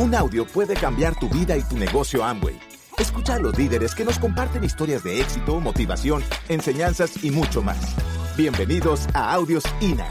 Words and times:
Un 0.00 0.14
audio 0.14 0.46
puede 0.46 0.72
cambiar 0.72 1.14
tu 1.14 1.28
vida 1.28 1.58
y 1.58 1.62
tu 1.62 1.76
negocio 1.76 2.24
Amway. 2.24 2.58
Escucha 2.96 3.34
a 3.34 3.38
los 3.38 3.58
líderes 3.58 3.94
que 3.94 4.02
nos 4.02 4.18
comparten 4.18 4.64
historias 4.64 5.04
de 5.04 5.20
éxito, 5.20 5.60
motivación, 5.60 6.22
enseñanzas 6.48 7.22
y 7.22 7.30
mucho 7.30 7.60
más. 7.60 7.94
Bienvenidos 8.34 9.06
a 9.12 9.34
Audios 9.34 9.62
INA. 9.82 10.08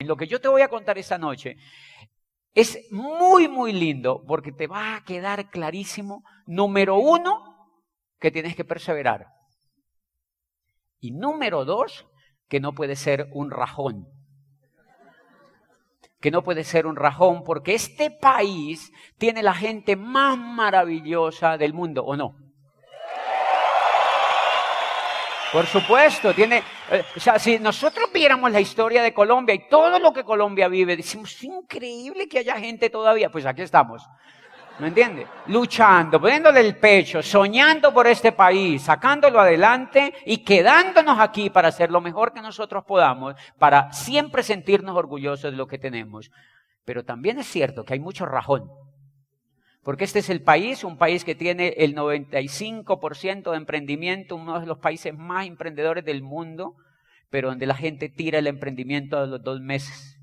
Lo 0.00 0.16
que 0.16 0.26
yo 0.26 0.40
te 0.40 0.48
voy 0.48 0.62
a 0.62 0.68
contar 0.68 0.98
esta 0.98 1.16
noche 1.16 1.56
es 2.52 2.90
muy, 2.90 3.46
muy 3.46 3.72
lindo 3.72 4.24
porque 4.26 4.50
te 4.50 4.66
va 4.66 4.96
a 4.96 5.04
quedar 5.04 5.50
clarísimo, 5.50 6.24
número 6.46 6.96
uno, 6.96 7.70
que 8.18 8.32
tienes 8.32 8.56
que 8.56 8.64
perseverar. 8.64 9.28
Y 10.98 11.12
número 11.12 11.64
dos, 11.64 12.08
que 12.48 12.60
no 12.60 12.72
puede 12.72 12.96
ser 12.96 13.28
un 13.32 13.50
rajón. 13.50 14.08
Que 16.20 16.30
no 16.30 16.42
puede 16.42 16.64
ser 16.64 16.86
un 16.86 16.96
rajón 16.96 17.44
porque 17.44 17.74
este 17.74 18.10
país 18.10 18.92
tiene 19.18 19.42
la 19.42 19.54
gente 19.54 19.96
más 19.96 20.38
maravillosa 20.38 21.58
del 21.58 21.74
mundo, 21.74 22.04
¿o 22.04 22.16
no? 22.16 22.34
Por 25.52 25.66
supuesto, 25.66 26.34
tiene, 26.34 26.62
eh, 26.90 27.04
o 27.16 27.20
sea, 27.20 27.38
si 27.38 27.58
nosotros 27.58 28.10
viéramos 28.12 28.50
la 28.50 28.60
historia 28.60 29.02
de 29.02 29.14
Colombia 29.14 29.54
y 29.54 29.68
todo 29.68 29.98
lo 29.98 30.12
que 30.12 30.24
Colombia 30.24 30.68
vive, 30.68 30.96
decimos, 30.96 31.32
es 31.32 31.44
increíble 31.44 32.28
que 32.28 32.40
haya 32.40 32.56
gente 32.56 32.90
todavía, 32.90 33.30
pues 33.30 33.46
aquí 33.46 33.62
estamos. 33.62 34.02
¿Me 34.78 34.88
entiende? 34.88 35.26
Luchando, 35.46 36.20
poniéndole 36.20 36.60
el 36.60 36.76
pecho, 36.76 37.22
soñando 37.22 37.94
por 37.94 38.06
este 38.06 38.32
país, 38.32 38.82
sacándolo 38.82 39.40
adelante 39.40 40.12
y 40.26 40.38
quedándonos 40.38 41.18
aquí 41.18 41.48
para 41.48 41.68
hacer 41.68 41.90
lo 41.90 42.02
mejor 42.02 42.34
que 42.34 42.42
nosotros 42.42 42.84
podamos, 42.84 43.34
para 43.58 43.90
siempre 43.92 44.42
sentirnos 44.42 44.94
orgullosos 44.94 45.50
de 45.50 45.56
lo 45.56 45.66
que 45.66 45.78
tenemos. 45.78 46.30
Pero 46.84 47.04
también 47.04 47.38
es 47.38 47.46
cierto 47.46 47.84
que 47.84 47.94
hay 47.94 48.00
mucho 48.00 48.26
rajón. 48.26 48.70
Porque 49.82 50.04
este 50.04 50.18
es 50.18 50.28
el 50.28 50.42
país, 50.42 50.84
un 50.84 50.98
país 50.98 51.24
que 51.24 51.34
tiene 51.34 51.68
el 51.78 51.94
95% 51.94 53.50
de 53.50 53.56
emprendimiento, 53.56 54.36
uno 54.36 54.60
de 54.60 54.66
los 54.66 54.78
países 54.78 55.16
más 55.16 55.46
emprendedores 55.46 56.04
del 56.04 56.22
mundo, 56.22 56.74
pero 57.30 57.48
donde 57.48 57.66
la 57.66 57.76
gente 57.76 58.10
tira 58.10 58.40
el 58.40 58.46
emprendimiento 58.46 59.16
a 59.16 59.26
los 59.26 59.42
dos 59.42 59.60
meses. 59.60 60.20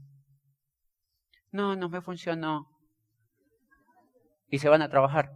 No, 1.51 1.75
no 1.75 1.89
me 1.89 2.01
funcionó 2.01 2.72
y 4.53 4.59
se 4.59 4.69
van 4.69 4.83
a 4.83 4.89
trabajar. 4.89 5.31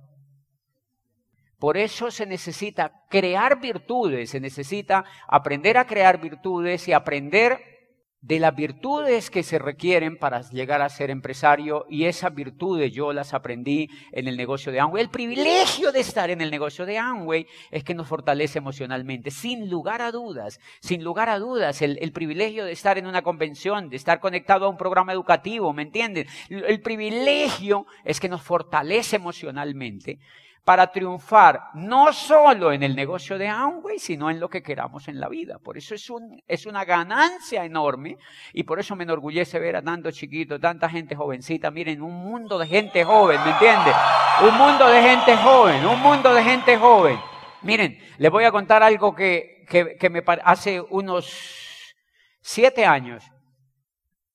Por 1.58 1.76
eso 1.76 2.12
se 2.12 2.28
necesita 2.28 3.02
crear 3.10 3.60
virtudes, 3.60 4.30
se 4.30 4.40
necesita 4.40 5.06
aprender 5.28 5.80
a 5.80 5.88
crear 5.88 6.22
virtudes 6.22 6.88
y 6.88 6.94
aprender 6.94 7.77
de 8.22 8.40
las 8.40 8.56
virtudes 8.56 9.30
que 9.30 9.44
se 9.44 9.60
requieren 9.60 10.18
para 10.18 10.42
llegar 10.42 10.82
a 10.82 10.90
ser 10.90 11.12
empresario 11.12 11.86
y 11.90 12.06
esas 12.06 12.34
virtudes 12.34 12.92
yo 12.92 13.14
las 13.14 13.34
aprendí 13.34 13.90
en 14.12 14.28
el 14.28 14.38
negocio 14.38 14.72
de 14.72 14.80
Amway. 14.80 15.04
El 15.04 15.10
privilegio 15.10 15.92
de 15.92 16.00
estar 16.00 16.30
en 16.30 16.42
el 16.42 16.50
negocio 16.50 16.86
de 16.86 16.98
Amway 16.98 17.48
es 17.72 17.84
que 17.84 17.94
nos 17.94 18.08
fortalece 18.08 18.58
emocionalmente, 18.58 19.30
sin 19.30 19.70
lugar 19.70 20.02
a 20.02 20.12
dudas, 20.12 20.60
sin 20.82 21.04
lugar 21.04 21.30
a 21.30 21.40
dudas, 21.40 21.82
el, 21.82 22.00
el 22.02 22.12
privilegio 22.12 22.66
de 22.66 22.72
estar 22.72 22.98
en 22.98 23.06
una 23.06 23.22
convención, 23.22 23.90
de 23.90 23.96
estar 23.96 24.20
conectado 24.20 24.66
a 24.66 24.70
un 24.70 24.78
programa 24.78 25.14
educativo, 25.14 25.72
¿me 25.74 25.84
entienden? 25.84 26.28
El 26.50 26.82
privilegio 26.82 27.86
es 28.04 28.20
que 28.20 28.30
nos 28.30 28.42
fortalece 28.42 29.16
emocionalmente 29.16 30.20
para 30.68 30.92
triunfar 30.92 31.70
no 31.76 32.12
solo 32.12 32.74
en 32.74 32.84
el 32.84 32.94
negocio 32.94 33.38
de 33.38 33.48
Amway, 33.48 34.00
sino 34.00 34.30
en 34.30 34.38
lo 34.38 34.50
que 34.50 34.62
queramos 34.62 35.08
en 35.08 35.18
la 35.18 35.30
vida. 35.30 35.60
Por 35.60 35.78
eso 35.78 35.96
es, 35.96 36.10
un, 36.10 36.44
es 36.46 36.66
una 36.66 36.84
ganancia 36.84 37.64
enorme 37.64 38.18
y 38.52 38.64
por 38.64 38.78
eso 38.78 38.94
me 38.94 39.06
enorgullece 39.06 39.60
ver 39.60 39.78
a 39.78 39.82
tantos 39.82 40.16
chiquitos, 40.16 40.60
tanta 40.60 40.90
gente 40.90 41.16
jovencita. 41.16 41.72
Miren, 41.72 42.02
un 42.02 42.16
mundo 42.16 42.60
de 42.60 42.68
gente 42.68 43.06
joven, 43.06 43.42
¿me 43.46 43.52
entiende? 43.52 43.94
Un 44.42 44.58
mundo 44.58 44.90
de 44.90 45.02
gente 45.02 45.38
joven, 45.38 45.86
un 45.86 46.02
mundo 46.02 46.34
de 46.34 46.44
gente 46.44 46.76
joven. 46.76 47.18
Miren, 47.62 47.98
les 48.18 48.30
voy 48.30 48.44
a 48.44 48.52
contar 48.52 48.84
algo 48.84 49.16
que, 49.16 49.64
que, 49.70 49.96
que 49.96 50.10
me 50.10 50.22
hace 50.44 50.82
unos 50.82 51.96
siete 52.42 52.86
años. 52.86 53.24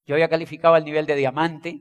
Yo 0.06 0.14
había 0.14 0.31
calificado 0.31 0.76
al 0.76 0.84
nivel 0.87 1.04
de 1.04 1.14
diamante 1.14 1.78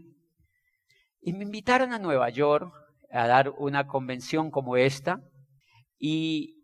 y 1.22 1.31
me 1.31 1.45
invitaron 1.45 1.94
a 1.94 2.00
Nueva 2.00 2.28
York 2.28 2.81
a 3.11 3.27
dar 3.27 3.49
una 3.57 3.88
convención 3.88 4.51
como 4.51 4.77
esta 4.77 5.22
y 5.97 6.55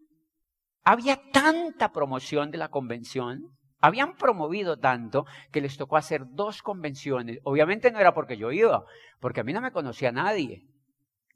había 0.83 1.19
tanta 1.31 1.91
promoción 1.91 2.49
de 2.49 2.57
la 2.57 2.69
convención, 2.69 3.57
habían 3.79 4.15
promovido 4.15 4.77
tanto 4.79 5.25
que 5.51 5.61
les 5.61 5.77
tocó 5.77 5.97
hacer 5.97 6.23
dos 6.29 6.61
convenciones. 6.61 7.39
Obviamente 7.43 7.91
no 7.91 7.99
era 7.99 8.13
porque 8.13 8.37
yo 8.37 8.51
iba, 8.51 8.83
porque 9.19 9.41
a 9.41 9.43
mí 9.43 9.53
no 9.53 9.61
me 9.61 9.71
conocía 9.71 10.11
nadie. 10.11 10.63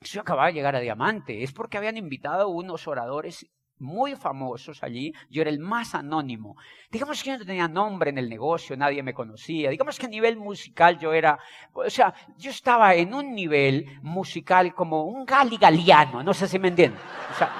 Yo 0.01 0.21
acababa 0.21 0.47
de 0.47 0.53
llegar 0.53 0.75
a 0.75 0.79
Diamante, 0.79 1.43
es 1.43 1.53
porque 1.53 1.77
habían 1.77 1.97
invitado 1.97 2.49
unos 2.49 2.87
oradores 2.87 3.45
muy 3.81 4.15
famosos 4.15 4.83
allí, 4.83 5.13
yo 5.29 5.41
era 5.41 5.49
el 5.49 5.59
más 5.59 5.95
anónimo. 5.95 6.55
Digamos 6.89 7.21
que 7.21 7.31
yo 7.31 7.37
no 7.37 7.45
tenía 7.45 7.67
nombre 7.67 8.11
en 8.11 8.17
el 8.17 8.29
negocio, 8.29 8.77
nadie 8.77 9.03
me 9.03 9.13
conocía. 9.13 9.69
Digamos 9.69 9.97
que 9.99 10.05
a 10.05 10.09
nivel 10.09 10.37
musical 10.37 10.97
yo 10.99 11.11
era, 11.13 11.37
o 11.73 11.89
sea, 11.89 12.13
yo 12.37 12.51
estaba 12.51 12.95
en 12.95 13.13
un 13.13 13.33
nivel 13.33 13.99
musical 14.01 14.73
como 14.73 15.05
un 15.05 15.25
gali 15.25 15.57
galiano, 15.57 16.23
no 16.23 16.33
sé 16.33 16.47
si 16.47 16.59
me 16.59 16.69
entienden. 16.69 17.01
O 17.31 17.37
sea, 17.37 17.51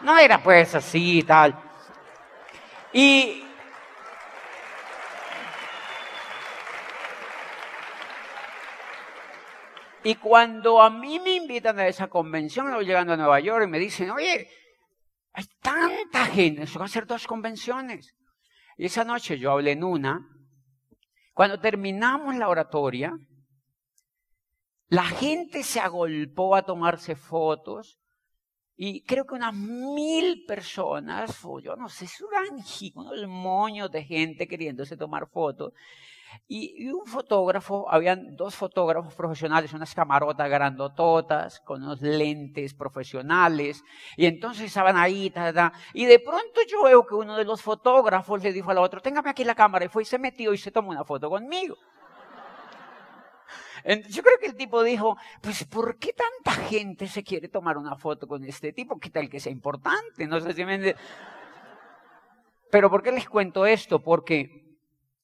no, 0.00 0.18
era 0.18 0.42
pues 0.42 0.74
así 0.74 1.18
y 1.18 1.22
tal. 1.22 1.54
Y 2.92 3.44
Y 10.02 10.14
cuando 10.14 10.80
a 10.80 10.88
mí 10.88 11.20
me 11.20 11.34
invitan 11.34 11.78
a 11.78 11.86
esa 11.86 12.06
convención, 12.06 12.72
voy 12.72 12.86
llegando 12.86 13.12
a 13.12 13.16
Nueva 13.16 13.38
York 13.40 13.64
y 13.64 13.70
me 13.70 13.78
dicen, 13.78 14.10
oye, 14.10 14.48
hay 15.32 15.44
tanta 15.60 16.26
gente, 16.26 16.66
se 16.66 16.78
van 16.78 16.82
a 16.82 16.86
hacer 16.86 17.06
dos 17.06 17.26
convenciones. 17.26 18.14
Y 18.76 18.86
esa 18.86 19.04
noche 19.04 19.38
yo 19.38 19.52
hablé 19.52 19.72
en 19.72 19.84
una. 19.84 20.26
Cuando 21.34 21.60
terminamos 21.60 22.34
la 22.36 22.48
oratoria, 22.48 23.12
la 24.88 25.04
gente 25.04 25.62
se 25.62 25.80
agolpó 25.80 26.56
a 26.56 26.62
tomarse 26.62 27.14
fotos 27.14 28.00
y 28.82 29.04
creo 29.04 29.26
que 29.26 29.34
unas 29.34 29.54
mil 29.54 30.44
personas, 30.46 31.38
yo 31.62 31.76
no 31.76 31.88
sé, 31.88 32.06
es 32.06 32.22
un 32.22 32.62
unos 32.94 33.28
moños 33.28 33.90
de 33.90 34.02
gente 34.04 34.48
queriéndose 34.48 34.96
tomar 34.96 35.28
fotos. 35.28 35.74
Y, 36.46 36.88
un 36.90 37.06
fotógrafo, 37.06 37.90
habían 37.90 38.36
dos 38.36 38.54
fotógrafos 38.54 39.14
profesionales, 39.14 39.72
unas 39.72 39.94
camarotas 39.94 40.48
grandototas, 40.48 41.60
con 41.60 41.82
unos 41.82 42.00
lentes 42.02 42.74
profesionales, 42.74 43.82
y 44.16 44.26
entonces 44.26 44.66
estaban 44.66 44.96
ahí, 44.96 45.32
y 45.94 46.04
de 46.06 46.18
pronto 46.18 46.60
yo 46.68 46.84
veo 46.84 47.06
que 47.06 47.14
uno 47.14 47.36
de 47.36 47.44
los 47.44 47.62
fotógrafos 47.62 48.42
le 48.42 48.52
dijo 48.52 48.70
al 48.70 48.78
otro, 48.78 49.00
téngame 49.00 49.30
aquí 49.30 49.44
la 49.44 49.54
cámara, 49.54 49.84
y 49.84 49.88
fue 49.88 50.02
y 50.02 50.06
se 50.06 50.18
metió 50.18 50.52
y 50.52 50.58
se 50.58 50.70
tomó 50.70 50.90
una 50.90 51.04
foto 51.04 51.28
conmigo. 51.30 51.76
Yo 54.08 54.22
creo 54.22 54.38
que 54.38 54.46
el 54.46 54.56
tipo 54.56 54.82
dijo, 54.82 55.16
pues 55.40 55.64
¿por 55.64 55.98
qué 55.98 56.12
tanta 56.12 56.52
gente 56.62 57.06
se 57.06 57.22
quiere 57.22 57.48
tomar 57.48 57.78
una 57.78 57.96
foto 57.96 58.26
con 58.26 58.44
este 58.44 58.72
tipo? 58.72 58.98
¿Qué 58.98 59.10
tal 59.10 59.28
que 59.28 59.40
sea 59.40 59.52
importante? 59.52 60.26
No 60.26 60.40
sé 60.40 60.52
si 60.52 60.64
me... 60.64 60.94
Pero 62.70 62.90
¿por 62.90 63.02
qué 63.02 63.10
les 63.10 63.28
cuento 63.28 63.66
esto? 63.66 64.00
Porque 64.00 64.69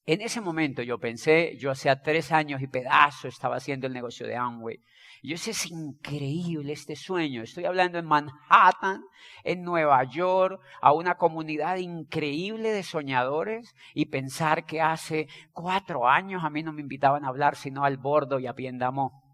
en 0.07 0.21
ese 0.21 0.39
momento 0.39 0.81
yo 0.81 0.97
pensé, 0.99 1.57
yo 1.57 1.69
hacía 1.69 2.01
tres 2.01 2.31
años 2.31 2.61
y 2.61 2.67
pedazo 2.67 3.27
estaba 3.27 3.57
haciendo 3.57 3.87
el 3.87 3.93
negocio 3.93 4.25
de 4.25 4.37
Amway. 4.37 4.79
Y 5.21 5.29
yo 5.29 5.33
decía, 5.33 5.51
es 5.51 5.65
increíble 5.69 6.71
este 6.71 6.95
sueño. 6.95 7.43
Estoy 7.43 7.65
hablando 7.65 7.99
en 7.99 8.05
Manhattan, 8.05 9.03
en 9.43 9.63
Nueva 9.63 10.01
York, 10.05 10.61
a 10.81 10.93
una 10.93 11.15
comunidad 11.15 11.75
increíble 11.75 12.71
de 12.71 12.83
soñadores 12.83 13.75
y 13.93 14.05
pensar 14.05 14.65
que 14.65 14.79
hace 14.79 15.27
cuatro 15.51 16.07
años 16.07 16.45
a 16.45 16.49
mí 16.49 16.63
no 16.63 16.71
me 16.71 16.81
invitaban 16.81 17.25
a 17.25 17.27
hablar 17.27 17.57
sino 17.57 17.83
al 17.83 17.97
bordo 17.97 18.39
y 18.39 18.47
a 18.47 18.53
Piendamó. 18.53 19.26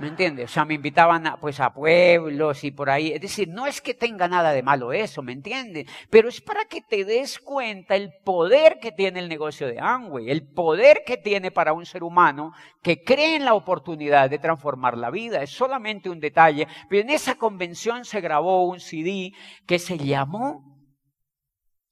¿Me 0.00 0.08
entiendes? 0.08 0.50
O 0.50 0.52
sea, 0.52 0.64
me 0.64 0.74
invitaban 0.74 1.26
a, 1.26 1.36
pues 1.38 1.58
a 1.60 1.72
pueblos 1.72 2.62
y 2.64 2.70
por 2.70 2.88
ahí. 2.88 3.12
Es 3.12 3.20
decir, 3.20 3.48
no 3.48 3.66
es 3.66 3.80
que 3.80 3.94
tenga 3.94 4.28
nada 4.28 4.52
de 4.52 4.62
malo 4.62 4.92
eso, 4.92 5.22
¿me 5.22 5.32
entiendes? 5.32 5.86
Pero 6.10 6.28
es 6.28 6.40
para 6.40 6.64
que 6.66 6.80
te 6.82 7.04
des 7.04 7.38
cuenta 7.38 7.96
el 7.96 8.12
poder 8.24 8.78
que 8.80 8.92
tiene 8.92 9.20
el 9.20 9.28
negocio 9.28 9.66
de 9.66 9.80
Amway, 9.80 10.30
el 10.30 10.48
poder 10.48 11.02
que 11.04 11.16
tiene 11.16 11.50
para 11.50 11.72
un 11.72 11.86
ser 11.86 12.02
humano 12.02 12.52
que 12.82 13.02
cree 13.02 13.36
en 13.36 13.44
la 13.44 13.54
oportunidad 13.54 14.30
de 14.30 14.38
transformar 14.38 14.96
la 14.96 15.10
vida. 15.10 15.42
Es 15.42 15.50
solamente 15.50 16.10
un 16.10 16.20
detalle. 16.20 16.68
Pero 16.88 17.02
en 17.02 17.10
esa 17.10 17.34
convención 17.34 18.04
se 18.04 18.20
grabó 18.20 18.64
un 18.64 18.80
CD 18.80 19.32
que 19.66 19.78
se 19.78 19.98
llamó, 19.98 20.68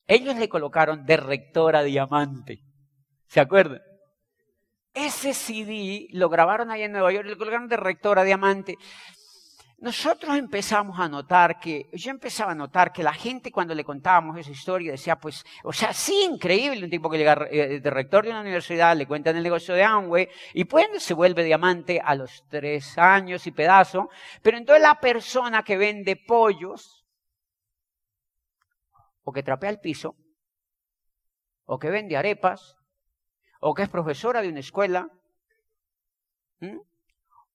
ellos 0.06 0.36
le 0.36 0.48
colocaron 0.48 1.04
de 1.04 1.16
rector 1.16 1.74
a 1.74 1.82
diamante. 1.82 2.60
¿Se 3.26 3.40
acuerdan? 3.40 3.80
Ese 4.96 5.34
CD 5.34 6.08
lo 6.12 6.30
grabaron 6.30 6.70
ahí 6.70 6.82
en 6.82 6.92
Nueva 6.92 7.12
York 7.12 7.28
lo 7.28 7.36
colocaron 7.36 7.68
de 7.68 7.76
rector 7.76 8.18
a 8.18 8.24
diamante. 8.24 8.78
nosotros 9.76 10.34
empezamos 10.36 10.98
a 10.98 11.06
notar 11.06 11.60
que, 11.60 11.90
yo 11.92 12.10
empezaba 12.10 12.52
a 12.52 12.54
notar 12.54 12.94
que 12.94 13.02
la 13.02 13.12
gente 13.12 13.52
cuando 13.52 13.74
le 13.74 13.84
contábamos 13.84 14.38
esa 14.38 14.52
historia 14.52 14.92
decía, 14.92 15.16
pues, 15.16 15.44
o 15.64 15.72
sea, 15.74 15.92
sí, 15.92 16.24
increíble, 16.24 16.82
un 16.82 16.88
tipo 16.88 17.10
que 17.10 17.18
llega 17.18 17.46
eh, 17.50 17.78
de 17.78 17.90
rector 17.90 18.24
de 18.24 18.30
una 18.30 18.40
universidad, 18.40 18.96
le 18.96 19.06
cuentan 19.06 19.36
el 19.36 19.42
negocio 19.42 19.74
de 19.74 19.84
Amway, 19.84 20.30
y 20.54 20.64
pues 20.64 20.88
se 21.02 21.12
vuelve 21.12 21.44
diamante 21.44 22.00
a 22.02 22.14
los 22.14 22.46
tres 22.48 22.96
años 22.96 23.46
y 23.46 23.50
pedazo, 23.50 24.08
pero 24.40 24.56
entonces 24.56 24.82
la 24.82 24.98
persona 24.98 25.62
que 25.62 25.76
vende 25.76 26.16
pollos, 26.16 27.04
o 29.24 29.30
que 29.30 29.42
trapea 29.42 29.68
el 29.68 29.80
piso, 29.80 30.16
o 31.66 31.78
que 31.78 31.90
vende 31.90 32.16
arepas, 32.16 32.75
o 33.60 33.74
que 33.74 33.82
es 33.82 33.88
profesora 33.88 34.42
de 34.42 34.48
una 34.48 34.60
escuela, 34.60 35.08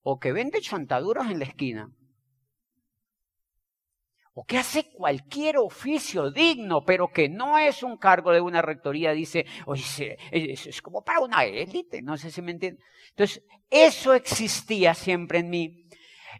o 0.03 0.19
que 0.19 0.31
vende 0.31 0.61
chantaduras 0.61 1.29
en 1.31 1.39
la 1.39 1.45
esquina, 1.45 1.91
o 4.33 4.45
que 4.45 4.57
hace 4.57 4.89
cualquier 4.93 5.57
oficio 5.57 6.31
digno, 6.31 6.85
pero 6.85 7.09
que 7.09 7.27
no 7.27 7.57
es 7.57 7.83
un 7.83 7.97
cargo 7.97 8.31
de 8.31 8.39
una 8.39 8.61
rectoría, 8.61 9.11
dice, 9.11 9.45
oye, 9.65 10.17
es 10.31 10.81
como 10.81 11.03
para 11.03 11.19
una 11.19 11.43
élite, 11.43 12.01
no 12.01 12.17
sé 12.17 12.31
si 12.31 12.41
me 12.41 12.51
entienden. 12.51 12.83
Entonces, 13.09 13.43
eso 13.69 14.13
existía 14.13 14.93
siempre 14.93 15.39
en 15.39 15.49
mí. 15.49 15.85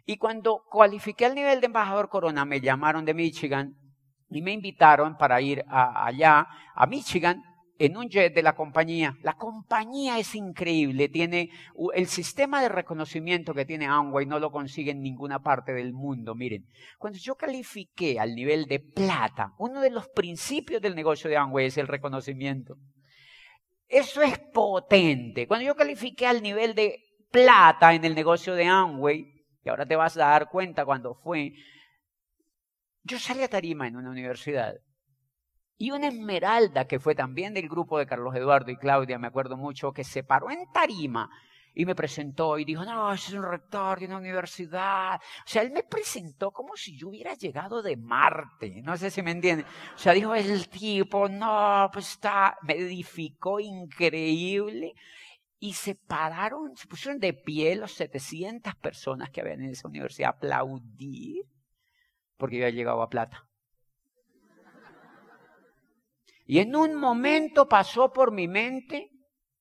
Y 0.06 0.16
cuando 0.16 0.64
cualifiqué 0.70 1.26
al 1.26 1.34
nivel 1.34 1.60
de 1.60 1.66
embajador 1.66 2.08
corona, 2.08 2.44
me 2.44 2.60
llamaron 2.60 3.04
de 3.04 3.14
Michigan 3.14 3.76
y 4.30 4.40
me 4.40 4.52
invitaron 4.52 5.18
para 5.18 5.40
ir 5.42 5.62
allá, 5.68 6.48
a 6.74 6.86
Michigan, 6.86 7.42
en 7.84 7.96
un 7.96 8.08
jet 8.08 8.32
de 8.32 8.44
la 8.44 8.54
compañía. 8.54 9.18
La 9.22 9.34
compañía 9.34 10.16
es 10.16 10.36
increíble, 10.36 11.08
tiene 11.08 11.50
el 11.94 12.06
sistema 12.06 12.62
de 12.62 12.68
reconocimiento 12.68 13.54
que 13.54 13.64
tiene 13.64 13.86
Amway 13.86 14.24
no 14.24 14.38
lo 14.38 14.52
consigue 14.52 14.92
en 14.92 15.02
ninguna 15.02 15.40
parte 15.40 15.72
del 15.72 15.92
mundo. 15.92 16.36
Miren, 16.36 16.64
cuando 16.98 17.18
yo 17.18 17.34
califiqué 17.34 18.20
al 18.20 18.36
nivel 18.36 18.66
de 18.66 18.78
plata, 18.78 19.52
uno 19.58 19.80
de 19.80 19.90
los 19.90 20.08
principios 20.08 20.80
del 20.80 20.94
negocio 20.94 21.28
de 21.28 21.36
Amway 21.36 21.66
es 21.66 21.76
el 21.76 21.88
reconocimiento. 21.88 22.76
Eso 23.88 24.22
es 24.22 24.38
potente. 24.38 25.48
Cuando 25.48 25.66
yo 25.66 25.74
califiqué 25.74 26.26
al 26.28 26.40
nivel 26.40 26.76
de 26.76 27.00
plata 27.32 27.94
en 27.94 28.04
el 28.04 28.14
negocio 28.14 28.54
de 28.54 28.66
Amway, 28.66 29.26
y 29.64 29.68
ahora 29.68 29.86
te 29.86 29.96
vas 29.96 30.16
a 30.16 30.20
dar 30.20 30.48
cuenta 30.50 30.84
cuando 30.84 31.16
fue, 31.16 31.52
yo 33.02 33.18
salí 33.18 33.42
a 33.42 33.48
tarima 33.48 33.88
en 33.88 33.96
una 33.96 34.10
universidad 34.10 34.74
y 35.82 35.90
una 35.90 36.06
Esmeralda, 36.06 36.86
que 36.86 37.00
fue 37.00 37.16
también 37.16 37.54
del 37.54 37.68
grupo 37.68 37.98
de 37.98 38.06
Carlos 38.06 38.36
Eduardo 38.36 38.70
y 38.70 38.76
Claudia, 38.76 39.18
me 39.18 39.26
acuerdo 39.26 39.56
mucho, 39.56 39.92
que 39.92 40.04
se 40.04 40.22
paró 40.22 40.48
en 40.48 40.70
tarima 40.72 41.28
y 41.74 41.84
me 41.84 41.96
presentó 41.96 42.56
y 42.56 42.64
dijo, 42.64 42.84
no, 42.84 43.12
es 43.12 43.32
un 43.32 43.42
rector 43.42 43.98
de 43.98 44.06
una 44.06 44.18
universidad. 44.18 45.16
O 45.16 45.44
sea, 45.44 45.62
él 45.62 45.72
me 45.72 45.82
presentó 45.82 46.52
como 46.52 46.76
si 46.76 46.96
yo 46.96 47.08
hubiera 47.08 47.34
llegado 47.34 47.82
de 47.82 47.96
Marte. 47.96 48.80
No 48.80 48.96
sé 48.96 49.10
si 49.10 49.22
me 49.22 49.32
entienden. 49.32 49.66
O 49.96 49.98
sea, 49.98 50.12
dijo, 50.12 50.32
el 50.36 50.68
tipo, 50.68 51.28
no, 51.28 51.90
pues 51.92 52.12
está, 52.12 52.56
me 52.62 52.74
edificó 52.74 53.58
increíble. 53.58 54.94
Y 55.58 55.72
se 55.72 55.96
pararon, 55.96 56.76
se 56.76 56.86
pusieron 56.86 57.18
de 57.18 57.32
pie 57.32 57.74
los 57.74 57.90
700 57.94 58.76
personas 58.76 59.30
que 59.30 59.40
habían 59.40 59.62
en 59.62 59.70
esa 59.70 59.88
universidad 59.88 60.28
a 60.28 60.36
aplaudir 60.36 61.44
porque 62.36 62.58
yo 62.58 62.66
había 62.66 62.76
llegado 62.76 63.02
a 63.02 63.10
plata. 63.10 63.48
Y 66.52 66.58
en 66.58 66.76
un 66.76 66.96
momento 66.96 67.66
pasó 67.66 68.12
por 68.12 68.30
mi 68.30 68.46
mente 68.46 69.08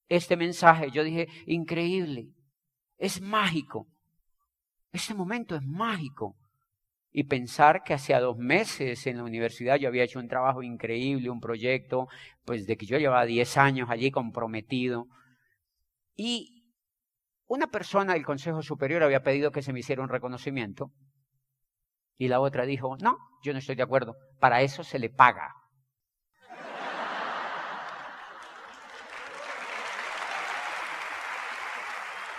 este 0.10 0.36
mensaje. 0.36 0.92
Yo 0.92 1.06
dije, 1.06 1.30
increíble, 1.46 2.34
es 2.98 3.22
mágico. 3.22 3.88
Ese 4.92 5.14
momento 5.14 5.56
es 5.56 5.62
mágico. 5.64 6.36
Y 7.10 7.24
pensar 7.24 7.84
que 7.84 7.94
hacía 7.94 8.20
dos 8.20 8.36
meses 8.38 9.08
en 9.08 9.16
la 9.16 9.24
universidad 9.24 9.78
yo 9.78 9.88
había 9.88 10.04
hecho 10.04 10.20
un 10.20 10.28
trabajo 10.28 10.64
increíble, 10.64 11.30
un 11.30 11.40
proyecto, 11.40 12.10
pues 12.44 12.68
de 12.68 12.76
que 12.76 12.86
yo 12.86 12.98
llevaba 12.98 13.26
10 13.26 13.56
años 13.56 13.90
allí 13.90 14.12
comprometido. 14.12 15.08
Y 16.18 16.66
una 17.48 17.68
persona 17.68 18.16
del 18.16 18.26
Consejo 18.26 18.62
Superior 18.64 19.02
había 19.02 19.24
pedido 19.24 19.54
que 19.54 19.62
se 19.62 19.72
me 19.72 19.80
hiciera 19.80 20.04
un 20.04 20.10
reconocimiento. 20.10 20.92
Y 22.18 22.28
la 22.28 22.42
otra 22.42 22.66
dijo, 22.66 22.98
no, 22.98 23.18
yo 23.46 23.54
no 23.54 23.60
estoy 23.60 23.78
de 23.78 23.84
acuerdo, 23.84 24.18
para 24.42 24.62
eso 24.62 24.84
se 24.84 25.00
le 25.00 25.10
paga. 25.10 25.61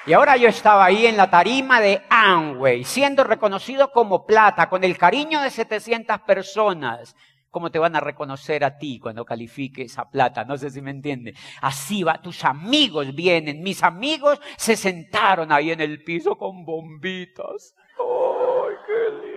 Y 0.04 0.14
ahora 0.14 0.36
yo 0.36 0.48
estaba 0.48 0.84
ahí 0.84 1.06
en 1.06 1.16
la 1.16 1.30
tarima 1.30 1.80
de 1.80 2.02
Amway, 2.10 2.82
siendo 2.82 3.22
reconocido 3.22 3.92
como 3.92 4.26
plata, 4.26 4.68
con 4.68 4.82
el 4.82 4.98
cariño 4.98 5.40
de 5.40 5.50
700 5.50 6.22
personas. 6.22 7.14
¿Cómo 7.50 7.70
te 7.70 7.78
van 7.78 7.94
a 7.94 8.00
reconocer 8.00 8.64
a 8.64 8.78
ti 8.78 8.98
cuando 8.98 9.24
califiques 9.24 9.96
a 9.98 10.10
plata? 10.10 10.44
No 10.44 10.56
sé 10.56 10.70
si 10.70 10.82
me 10.82 10.90
entienden. 10.90 11.34
Así 11.60 12.02
va, 12.02 12.20
tus 12.20 12.44
amigos 12.44 13.14
vienen. 13.14 13.62
Mis 13.62 13.84
amigos 13.84 14.40
se 14.56 14.74
sentaron 14.74 15.52
ahí 15.52 15.70
en 15.70 15.80
el 15.80 16.02
piso 16.02 16.36
con 16.36 16.64
bombitas. 16.64 17.76
¡Ay, 18.00 18.74
qué 18.86 19.10
lindo! 19.22 19.32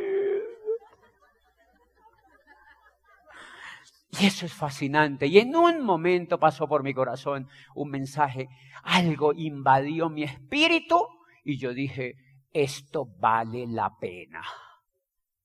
Y 4.20 4.28
eso 4.28 4.46
es 4.46 4.54
fascinante. 4.54 5.28
Y 5.28 5.40
en 5.40 5.56
un 5.56 5.82
momento 5.82 6.40
pasó 6.40 6.68
por 6.68 6.84
mi 6.84 6.94
corazón 6.94 7.50
un 7.74 7.90
mensaje. 7.90 8.48
Algo 8.84 9.34
invadió 9.34 10.10
mi 10.10 10.24
espíritu 10.24 11.08
y 11.44 11.58
yo 11.58 11.74
dije, 11.74 12.16
esto 12.54 13.08
vale 13.20 13.66
la 13.68 13.92
pena. 14.00 14.42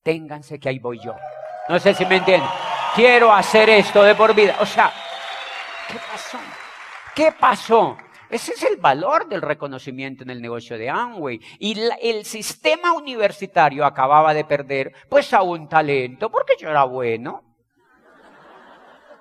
Ténganse 0.03 0.61
que 0.61 0.69
ahí 0.69 0.79
voy 0.79 1.01
yo. 1.03 1.15
No 1.69 1.79
sé 1.79 1.95
si 1.95 2.07
me 2.07 2.17
entienden. 2.17 2.49
Quiero 2.95 3.33
hacer 3.33 3.69
esto 3.71 4.03
de 4.03 4.15
por 4.15 4.35
vida. 4.35 4.57
O 4.61 4.67
sea, 4.67 4.93
¿qué 5.89 5.99
pasó? 6.11 6.39
¿Qué 7.15 7.33
pasó? 7.33 7.97
Ese 8.29 8.53
es 8.53 8.63
el 8.63 8.77
valor 8.77 9.29
del 9.29 9.43
reconocimiento 9.43 10.23
en 10.23 10.31
el 10.31 10.41
negocio 10.41 10.79
de 10.79 10.89
Amway. 10.89 11.41
Y 11.59 11.77
el 12.01 12.25
sistema 12.25 12.93
universitario 12.93 13.85
acababa 13.85 14.33
de 14.33 14.45
perder 14.45 14.93
pues 15.09 15.35
a 15.35 15.43
un 15.43 15.69
talento 15.69 16.31
porque 16.31 16.55
yo 16.59 16.71
era 16.71 16.85
bueno. 16.85 17.50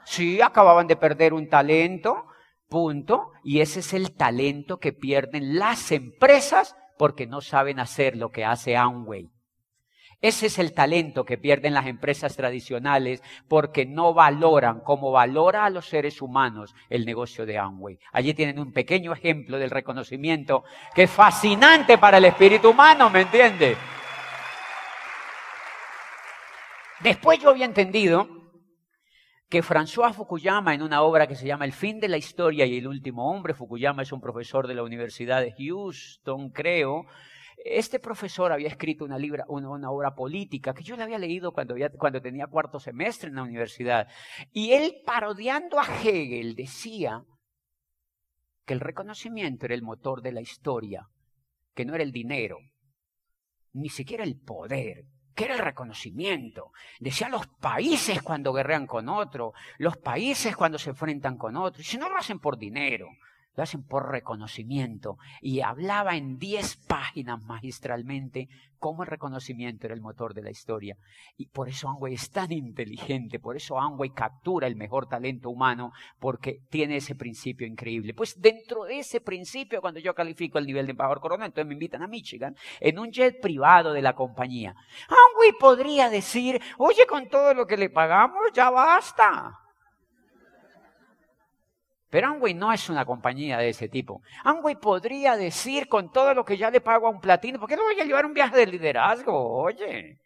Sí, 0.10 0.42
acababan 0.42 0.88
de 0.88 0.96
perder 0.96 1.36
un 1.36 1.48
talento, 1.48 2.26
punto. 2.68 3.32
Y 3.44 3.60
ese 3.60 3.82
es 3.82 3.94
el 3.94 4.16
talento 4.16 4.80
que 4.80 4.92
pierden 4.92 5.60
las 5.60 5.92
empresas 5.92 6.76
porque 6.98 7.28
no 7.28 7.42
saben 7.42 7.80
hacer 7.80 8.18
lo 8.18 8.32
que 8.32 8.44
hace 8.44 8.76
Amway. 8.76 9.30
Ese 10.20 10.48
es 10.48 10.58
el 10.58 10.74
talento 10.74 11.26
que 11.26 11.38
pierden 11.38 11.76
las 11.76 11.86
empresas 11.86 12.36
tradicionales 12.36 13.22
porque 13.48 13.86
no 13.86 14.16
valoran 14.16 14.80
como 14.80 15.12
valora 15.12 15.66
a 15.66 15.70
los 15.70 15.88
seres 15.88 16.24
humanos 16.24 16.74
el 16.89 17.06
negocio 17.06 17.46
de 17.46 17.60
Amway. 17.60 18.00
Allí 18.12 18.34
tienen 18.34 18.58
un 18.58 18.74
pequeño 18.74 19.13
ejemplo 19.13 19.60
del 19.60 19.70
reconocimiento 19.70 20.63
que 20.96 21.04
es 21.04 21.12
fascinante 21.12 22.00
para 22.00 22.18
el 22.18 22.25
espíritu 22.25 22.72
humano, 22.72 23.12
¿me 23.12 23.22
entiende? 23.22 23.78
Después 27.00 27.38
yo 27.38 27.51
había 27.51 27.66
entendido 27.66 28.38
que 29.50 29.63
François 29.63 30.13
Fukuyama 30.13 30.75
en 30.75 30.84
una 30.84 31.01
obra 31.01 31.25
que 31.25 31.36
se 31.36 31.48
llama 31.48 31.65
El 31.65 31.74
fin 31.74 32.00
de 32.00 32.08
la 32.08 32.18
historia 32.18 32.65
y 32.68 32.77
el 32.77 32.88
último 32.88 33.32
hombre, 33.32 33.56
Fukuyama 33.56 34.03
es 34.03 34.12
un 34.12 34.22
profesor 34.22 34.68
de 34.68 34.75
la 34.75 34.84
Universidad 34.84 35.41
de 35.41 35.53
Houston, 35.58 36.51
creo, 36.51 37.06
este 37.65 38.00
profesor 38.00 38.51
había 38.51 38.68
escrito 38.68 39.06
una, 39.06 39.18
una, 39.48 39.91
obra 39.91 40.15
política 40.15 40.74
que 40.74 40.84
yo 40.84 40.96
la 40.96 41.03
había 41.03 41.18
leído 41.18 41.51
cuando 41.51 42.22
tenía 42.22 42.48
cuarto 42.48 42.79
semestre 42.79 43.29
en 43.29 43.36
la 43.36 43.44
universidad. 43.44 44.08
Y 44.51 44.72
él, 44.72 45.01
parodiando 45.06 45.77
a 45.79 45.84
Hegel, 45.84 46.56
decía 46.56 47.24
que 48.65 48.74
el 48.74 48.79
reconocimiento 48.79 49.65
era 49.65 49.75
el 49.75 49.82
motor 49.82 50.22
de 50.22 50.32
la 50.32 50.41
historia, 50.41 51.08
que 51.74 51.86
no 51.86 51.96
era 51.96 52.03
el 52.03 52.12
dinero, 52.12 52.60
ni 53.74 53.89
siquiera 53.89 54.24
el 54.24 54.39
poder, 54.39 55.06
que 55.39 55.46
era 55.46 55.53
el 55.53 55.62
reconocimiento. 55.62 56.74
Decía 57.00 57.29
los 57.29 57.48
países 57.48 58.22
cuando 58.22 58.51
guerrean 58.51 58.86
con 58.86 59.08
otro, 59.08 59.53
los 59.77 59.96
países 59.96 60.53
cuando 60.53 60.77
se 60.77 60.89
enfrentan 60.89 61.38
con 61.38 61.55
otro. 61.55 61.81
Y 61.81 61.86
si 61.86 61.98
no 61.98 62.10
lo 62.10 62.17
hacen 62.17 62.39
por 62.39 62.58
dinero, 62.58 63.08
lo 63.56 63.63
hacen 63.63 63.84
por 63.84 64.10
reconocimiento. 64.10 65.18
Y 65.41 65.62
hablaba 65.62 66.15
en 66.15 66.38
diez 66.38 66.77
páginas 66.88 67.44
magistralmente 67.44 68.48
cómo 68.79 69.03
el 69.03 69.10
reconocimiento 69.10 69.86
era 69.86 69.94
el 69.94 70.01
motor 70.01 70.34
de 70.34 70.41
la 70.41 70.50
historia. 70.50 70.96
Y 71.38 71.48
por 71.48 71.68
eso 71.68 71.89
Amway 71.89 72.13
es 72.13 72.32
tan 72.32 72.51
inteligente, 72.51 73.39
por 73.39 73.56
eso 73.56 73.77
Amway 73.77 74.12
captura 74.12 74.68
el 74.68 74.75
mejor 74.75 75.08
talento 75.08 75.50
humano, 75.50 75.91
porque 76.20 76.60
tiene 76.70 76.98
ese 76.98 77.15
principio 77.15 77.68
increíble. 77.68 78.13
Pues 78.13 78.39
dentro 78.39 78.86
de 78.86 79.00
ese 79.00 79.22
principio, 79.22 79.82
cuando 79.82 80.00
yo 80.00 80.15
califico 80.15 80.58
el 80.58 80.65
nivel 80.65 80.86
de 80.86 80.91
embajador 80.91 81.20
corona, 81.20 81.46
entonces 81.46 81.68
me 81.68 81.74
invitan 81.74 82.01
a 82.01 82.08
Michigan 82.08 82.56
en 82.79 82.98
un 82.98 83.12
jet 83.12 83.39
privado 83.41 83.94
de 83.94 84.01
la 84.01 84.15
compañía. 84.15 84.74
Amway 85.10 85.51
podría 85.60 86.10
decir, 86.10 86.62
oye, 86.77 87.06
con 87.06 87.27
todo 87.27 87.53
lo 87.53 87.68
que 87.68 87.77
le 87.77 87.89
pagamos, 87.89 88.51
ya 88.53 88.70
basta. 88.70 89.69
Pero 92.10 92.28
Amway 92.28 92.54
no 92.54 92.74
es 92.74 92.89
una 92.89 93.06
compañía 93.06 93.58
de 93.60 93.70
ese 93.70 93.88
tipo. 93.88 94.22
Amway 94.44 94.75
podría 94.75 95.36
decir 95.36 95.88
con 95.88 96.12
todo 96.12 96.34
lo 96.34 96.44
que 96.44 96.58
ya 96.58 96.72
le 96.72 96.82
pago 96.82 97.08
a 97.08 97.12
un 97.12 97.22
platino, 97.22 97.60
¿por 97.60 97.70
qué 97.70 97.75
no 97.75 97.84
voy 97.84 98.00
a 98.00 98.06
llevar 98.06 98.25
un 98.25 98.34
viaje 98.34 98.58
de 98.58 98.68
liderazgo? 98.68 99.62
Oye. 99.62 100.20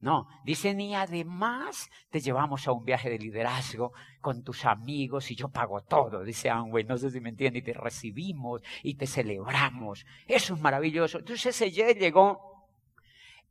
No, 0.00 0.28
dice, 0.44 0.74
ni 0.74 0.94
además 0.94 1.88
te 2.10 2.20
llevamos 2.20 2.68
a 2.68 2.72
un 2.72 2.84
viaje 2.84 3.08
de 3.08 3.18
liderazgo 3.18 3.92
con 4.20 4.44
tus 4.44 4.66
amigos 4.66 5.30
y 5.30 5.34
yo 5.34 5.48
pago 5.48 5.80
todo, 5.80 6.22
dice 6.24 6.50
Amway, 6.50 6.84
no 6.84 6.98
sé 6.98 7.10
si 7.10 7.20
me 7.20 7.30
entiende, 7.30 7.60
y 7.60 7.62
te 7.62 7.72
recibimos 7.72 8.60
y 8.82 8.96
te 8.96 9.06
celebramos. 9.06 10.04
Eso 10.26 10.54
es 10.54 10.60
maravilloso. 10.60 11.20
Entonces 11.20 11.58
jet 11.72 11.98
llegó 11.98 12.68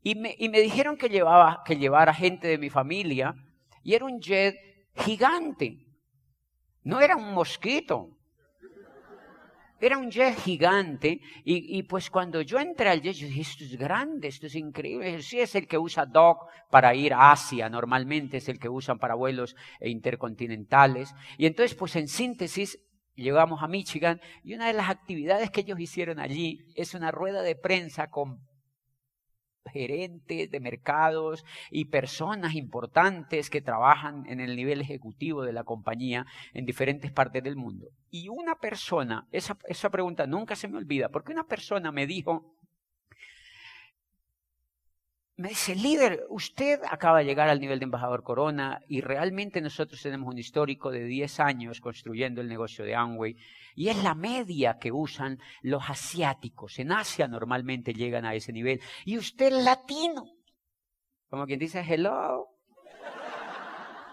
y 0.03 0.13
me, 0.13 0.35
y 0.37 0.49
me 0.49 0.59
dijeron 0.59 0.95
que, 0.95 1.09
llevaba, 1.09 1.63
que 1.65 1.77
llevara 1.77 2.13
gente 2.13 2.47
de 2.47 2.59
mi 2.59 2.69
familia 2.69 3.33
y 3.81 3.95
era 3.95 4.05
un 4.05 4.19
jet 4.19 4.55
gigante. 4.95 5.82
No 6.83 6.99
era 7.01 7.15
un 7.15 7.33
mosquito. 7.33 8.17
Era 9.79 9.97
un 9.97 10.09
jet 10.09 10.39
gigante 10.39 11.19
y, 11.43 11.83
pues 11.83 12.09
cuando 12.09 12.39
yo 12.39 12.57
entré 12.57 12.87
al 12.87 13.01
jet, 13.01 13.15
yo 13.15 13.27
dije, 13.27 13.41
esto 13.41 13.65
es 13.65 13.75
grande, 13.75 14.29
esto 14.29 14.47
es 14.47 14.55
increíble. 14.55 15.21
Sí, 15.21 15.41
es 15.41 15.55
el 15.55 15.67
que 15.67 15.77
usa 15.77 16.05
Doc 16.05 16.47
para 16.69 16.95
ir 16.95 17.13
a 17.13 17.31
Asia, 17.31 17.67
normalmente 17.67 18.37
es 18.37 18.47
el 18.47 18.59
que 18.59 18.69
usan 18.69 18.97
para 18.97 19.15
vuelos 19.15 19.57
intercontinentales. 19.81 21.13
Y 21.37 21.47
entonces, 21.47 21.75
pues 21.75 21.97
en 21.97 22.07
síntesis, 22.07 22.79
llegamos 23.15 23.61
a 23.61 23.67
Michigan 23.67 24.21
y 24.43 24.53
una 24.53 24.67
de 24.67 24.73
las 24.73 24.89
actividades 24.89 25.51
que 25.51 25.61
ellos 25.61 25.79
hicieron 25.79 26.17
allí 26.19 26.65
es 26.75 26.93
una 26.93 27.11
rueda 27.11 27.41
de 27.41 27.55
prensa 27.55 28.09
con 28.09 28.39
gerentes 29.71 30.51
de 30.51 30.59
mercados 30.59 31.45
y 31.71 31.85
personas 31.85 32.55
importantes 32.55 33.49
que 33.49 33.61
trabajan 33.61 34.25
en 34.27 34.39
el 34.39 34.55
nivel 34.55 34.81
ejecutivo 34.81 35.43
de 35.43 35.53
la 35.53 35.63
compañía 35.63 36.25
en 36.53 36.65
diferentes 36.65 37.11
partes 37.11 37.43
del 37.43 37.55
mundo. 37.55 37.87
Y 38.11 38.29
una 38.29 38.55
persona, 38.55 39.27
esa, 39.31 39.57
esa 39.67 39.89
pregunta 39.89 40.27
nunca 40.27 40.55
se 40.55 40.67
me 40.67 40.77
olvida, 40.77 41.09
porque 41.09 41.31
una 41.31 41.45
persona 41.45 41.91
me 41.91 42.07
dijo, 42.07 42.53
me 45.35 45.49
dice, 45.49 45.75
líder, 45.75 46.25
usted 46.29 46.79
acaba 46.89 47.19
de 47.19 47.25
llegar 47.25 47.49
al 47.49 47.59
nivel 47.59 47.79
de 47.79 47.85
embajador 47.85 48.21
Corona 48.23 48.79
y 48.87 49.01
realmente 49.01 49.61
nosotros 49.61 50.01
tenemos 50.01 50.31
un 50.31 50.37
histórico 50.37 50.91
de 50.91 51.05
10 51.05 51.39
años 51.39 51.81
construyendo 51.81 52.39
el 52.39 52.47
negocio 52.47 52.85
de 52.85 52.93
Amway 52.95 53.35
y 53.75 53.89
es 53.89 54.03
la 54.03 54.13
media 54.13 54.77
que 54.79 54.91
usan 54.91 55.39
los 55.63 55.89
asiáticos. 55.89 56.77
En 56.77 56.91
Asia 56.91 57.27
normalmente 57.27 57.93
llegan 57.93 58.25
a 58.25 58.35
ese 58.35 58.53
nivel. 58.53 58.79
Y 59.05 59.17
usted 59.17 59.51
latino. 59.51 60.23
Como 61.29 61.47
quien 61.47 61.59
dice 61.59 61.81
hello. 61.81 62.49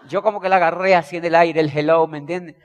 Yo 0.07 0.23
como 0.23 0.41
que 0.41 0.49
la 0.49 0.55
agarré 0.55 0.95
así 0.95 1.17
en 1.17 1.25
el 1.25 1.35
aire, 1.35 1.59
el 1.59 1.69
hello, 1.69 2.07
¿me 2.07 2.17
entiende? 2.17 2.57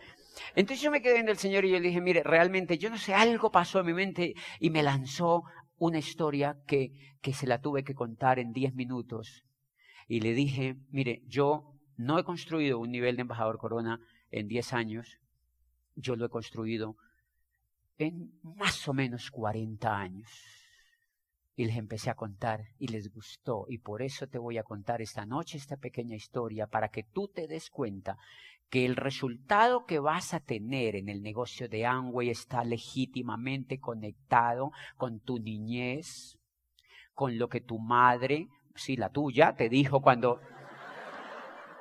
Entonces 0.54 0.82
yo 0.82 0.90
me 0.90 1.02
quedé 1.02 1.14
viendo 1.14 1.32
el 1.32 1.36
Señor 1.36 1.66
y 1.66 1.70
yo 1.70 1.78
le 1.78 1.88
dije, 1.88 2.00
mire, 2.00 2.22
realmente 2.22 2.78
yo 2.78 2.88
no 2.88 2.96
sé, 2.96 3.12
algo 3.12 3.50
pasó 3.50 3.80
en 3.80 3.86
mi 3.86 3.92
mente 3.92 4.32
y 4.58 4.70
me 4.70 4.82
lanzó 4.82 5.44
una 5.78 5.98
historia 5.98 6.56
que, 6.66 6.92
que 7.20 7.32
se 7.32 7.46
la 7.46 7.60
tuve 7.60 7.84
que 7.84 7.94
contar 7.94 8.38
en 8.38 8.52
10 8.52 8.74
minutos. 8.74 9.44
Y 10.08 10.20
le 10.20 10.32
dije, 10.34 10.76
mire, 10.90 11.22
yo 11.26 11.74
no 11.96 12.18
he 12.18 12.24
construido 12.24 12.78
un 12.78 12.90
nivel 12.90 13.16
de 13.16 13.22
embajador 13.22 13.58
corona 13.58 14.00
en 14.30 14.48
10 14.48 14.72
años, 14.72 15.18
yo 15.94 16.16
lo 16.16 16.26
he 16.26 16.28
construido 16.28 16.96
en 17.98 18.38
más 18.42 18.86
o 18.88 18.92
menos 18.92 19.30
40 19.30 19.96
años. 19.96 20.30
Y 21.58 21.64
les 21.64 21.76
empecé 21.76 22.10
a 22.10 22.14
contar 22.14 22.66
y 22.78 22.88
les 22.88 23.10
gustó. 23.10 23.64
Y 23.68 23.78
por 23.78 24.02
eso 24.02 24.26
te 24.26 24.36
voy 24.36 24.58
a 24.58 24.62
contar 24.62 25.00
esta 25.00 25.24
noche 25.24 25.56
esta 25.56 25.78
pequeña 25.78 26.14
historia 26.14 26.66
para 26.66 26.90
que 26.90 27.02
tú 27.02 27.28
te 27.28 27.46
des 27.46 27.70
cuenta 27.70 28.18
que 28.68 28.84
el 28.84 28.96
resultado 28.96 29.86
que 29.86 29.98
vas 29.98 30.34
a 30.34 30.40
tener 30.40 30.96
en 30.96 31.08
el 31.08 31.22
negocio 31.22 31.68
de 31.68 31.86
Amway 31.86 32.30
está 32.30 32.64
legítimamente 32.64 33.78
conectado 33.78 34.72
con 34.96 35.20
tu 35.20 35.38
niñez, 35.38 36.38
con 37.14 37.38
lo 37.38 37.48
que 37.48 37.60
tu 37.60 37.78
madre, 37.78 38.48
sí, 38.74 38.96
la 38.96 39.10
tuya, 39.10 39.54
te 39.54 39.68
dijo 39.68 40.00
cuando, 40.00 40.40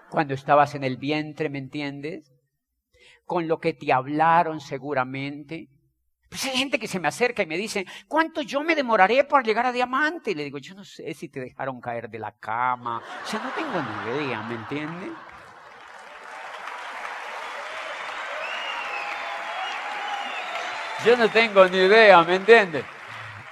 cuando 0.09 0.33
estabas 0.33 0.75
en 0.75 0.83
el 0.83 0.97
vientre, 0.97 1.49
¿me 1.49 1.59
entiendes? 1.59 2.35
con 3.25 3.47
lo 3.47 3.59
que 3.59 3.73
te 3.73 3.91
hablaron 3.91 4.59
seguramente. 4.59 5.69
Pues 6.29 6.45
hay 6.45 6.57
gente 6.57 6.79
que 6.79 6.87
se 6.87 6.99
me 6.99 7.07
acerca 7.07 7.43
y 7.43 7.47
me 7.47 7.57
dice, 7.57 7.85
¿cuánto 8.07 8.41
yo 8.41 8.63
me 8.63 8.75
demoraré 8.75 9.23
para 9.23 9.43
llegar 9.43 9.65
a 9.65 9.71
diamante? 9.71 10.31
Y 10.31 10.35
le 10.35 10.43
digo, 10.43 10.57
yo 10.57 10.75
no 10.75 10.83
sé 10.83 11.13
si 11.13 11.29
te 11.29 11.39
dejaron 11.39 11.79
caer 11.79 12.09
de 12.09 12.19
la 12.19 12.31
cama. 12.37 13.01
O 13.23 13.27
sea, 13.27 13.41
no 13.41 13.51
tengo 13.51 13.81
ni 13.81 14.11
idea, 14.11 14.41
¿me 14.43 14.55
entiendes? 14.55 15.11
Yo 21.05 21.15
no 21.15 21.29
tengo 21.29 21.67
ni 21.67 21.77
idea, 21.77 22.23
¿me 22.23 22.33
entiendes? 22.33 22.83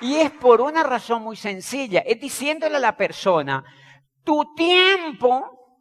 Y 0.02 0.16
es 0.16 0.32
por 0.32 0.60
una 0.60 0.82
razón 0.82 1.22
muy 1.22 1.36
sencilla. 1.36 2.00
Es 2.00 2.20
diciéndole 2.20 2.78
a 2.78 2.80
la 2.80 2.98
persona, 2.98 3.64
tu 4.24 4.56
tiempo, 4.56 5.78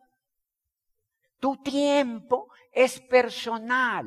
tu 1.40 1.56
tiempo 1.62 2.52
es 2.70 3.00
personal. 3.00 4.06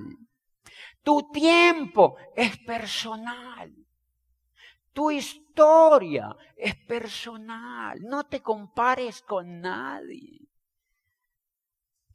Tu 1.02 1.32
tiempo 1.32 2.18
es 2.36 2.56
personal. 2.60 3.74
Tu 4.94 5.10
historia 5.10 6.36
es 6.56 6.76
personal. 6.76 8.00
No 8.04 8.26
te 8.28 8.44
compares 8.44 9.24
con 9.24 9.60
nadie. 9.60 10.40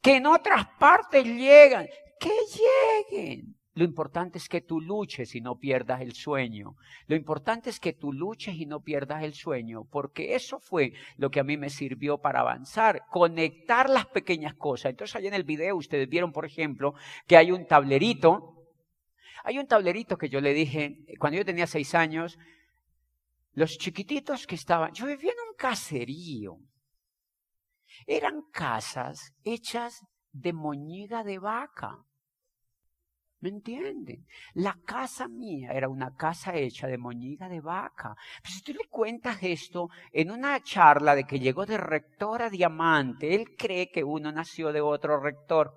Que 0.01 0.17
en 0.17 0.27
otras 0.27 0.65
partes 0.79 1.25
llegan. 1.25 1.89
Que 2.21 2.31
lleguen. 3.11 3.60
Lo 3.75 3.85
importante 3.85 4.39
es 4.39 4.49
que 4.49 4.61
tú 4.61 4.81
luches 4.81 5.35
y 5.37 5.41
no 5.41 5.59
pierdas 5.59 6.01
el 6.01 6.13
sueño. 6.15 6.77
Lo 7.07 7.15
importante 7.15 7.71
es 7.71 7.79
que 7.79 7.93
tú 7.93 8.13
luches 8.13 8.57
y 8.57 8.67
no 8.67 8.81
pierdas 8.81 9.23
el 9.23 9.35
sueño, 9.35 9.85
porque 9.85 10.35
eso 10.35 10.59
fue 10.59 10.93
lo 11.17 11.31
que 11.31 11.39
a 11.39 11.45
mí 11.45 11.57
me 11.57 11.71
sirvió 11.71 12.19
para 12.19 12.41
avanzar, 12.41 13.07
conectar 13.11 13.89
las 13.89 14.07
pequeñas 14.07 14.55
cosas. 14.55 14.91
Entonces, 14.91 15.15
allá 15.15 15.29
en 15.29 15.35
el 15.35 15.45
video 15.45 15.77
ustedes 15.77 16.09
vieron, 16.09 16.33
por 16.33 16.45
ejemplo, 16.45 16.95
que 17.29 17.37
hay 17.37 17.53
un 17.53 17.67
tablerito. 17.67 18.57
Hay 19.45 19.59
un 19.59 19.69
tablerito 19.69 20.19
que 20.19 20.29
yo 20.29 20.41
le 20.41 20.53
dije, 20.53 21.05
cuando 21.19 21.39
yo 21.39 21.45
tenía 21.45 21.69
seis 21.69 21.95
años, 21.95 22.39
los 23.53 23.79
chiquititos 23.79 24.49
que 24.49 24.57
estaban, 24.57 24.93
yo 24.93 25.07
vivía 25.07 25.31
en 25.31 25.49
un 25.49 25.55
caserío. 25.57 26.59
Eran 28.07 28.43
casas 28.53 29.33
hechas 29.45 30.05
de 30.33 30.53
moñiga 30.53 31.23
de 31.23 31.39
vaca. 31.39 32.05
¿Me 33.41 33.49
entienden? 33.49 34.27
La 34.53 34.77
casa 34.85 35.27
mía 35.27 35.73
era 35.73 35.89
una 35.89 36.15
casa 36.15 36.55
hecha 36.55 36.87
de 36.87 36.99
moñiga 36.99 37.49
de 37.49 37.61
vaca. 37.61 38.15
Pues 38.43 38.55
si 38.55 38.63
tú 38.63 38.73
le 38.73 38.87
cuentas 38.91 39.39
esto 39.43 39.89
en 40.13 40.31
una 40.31 40.63
charla 40.63 41.15
de 41.15 41.25
que 41.25 41.41
llegó 41.41 41.65
de 41.65 41.79
rector 41.79 42.43
a 42.43 42.51
diamante, 42.51 43.35
él 43.35 43.57
cree 43.57 43.91
que 43.91 44.05
uno 44.05 44.31
nació 44.31 44.73
de 44.73 44.83
otro 44.83 45.19
rector. 45.21 45.73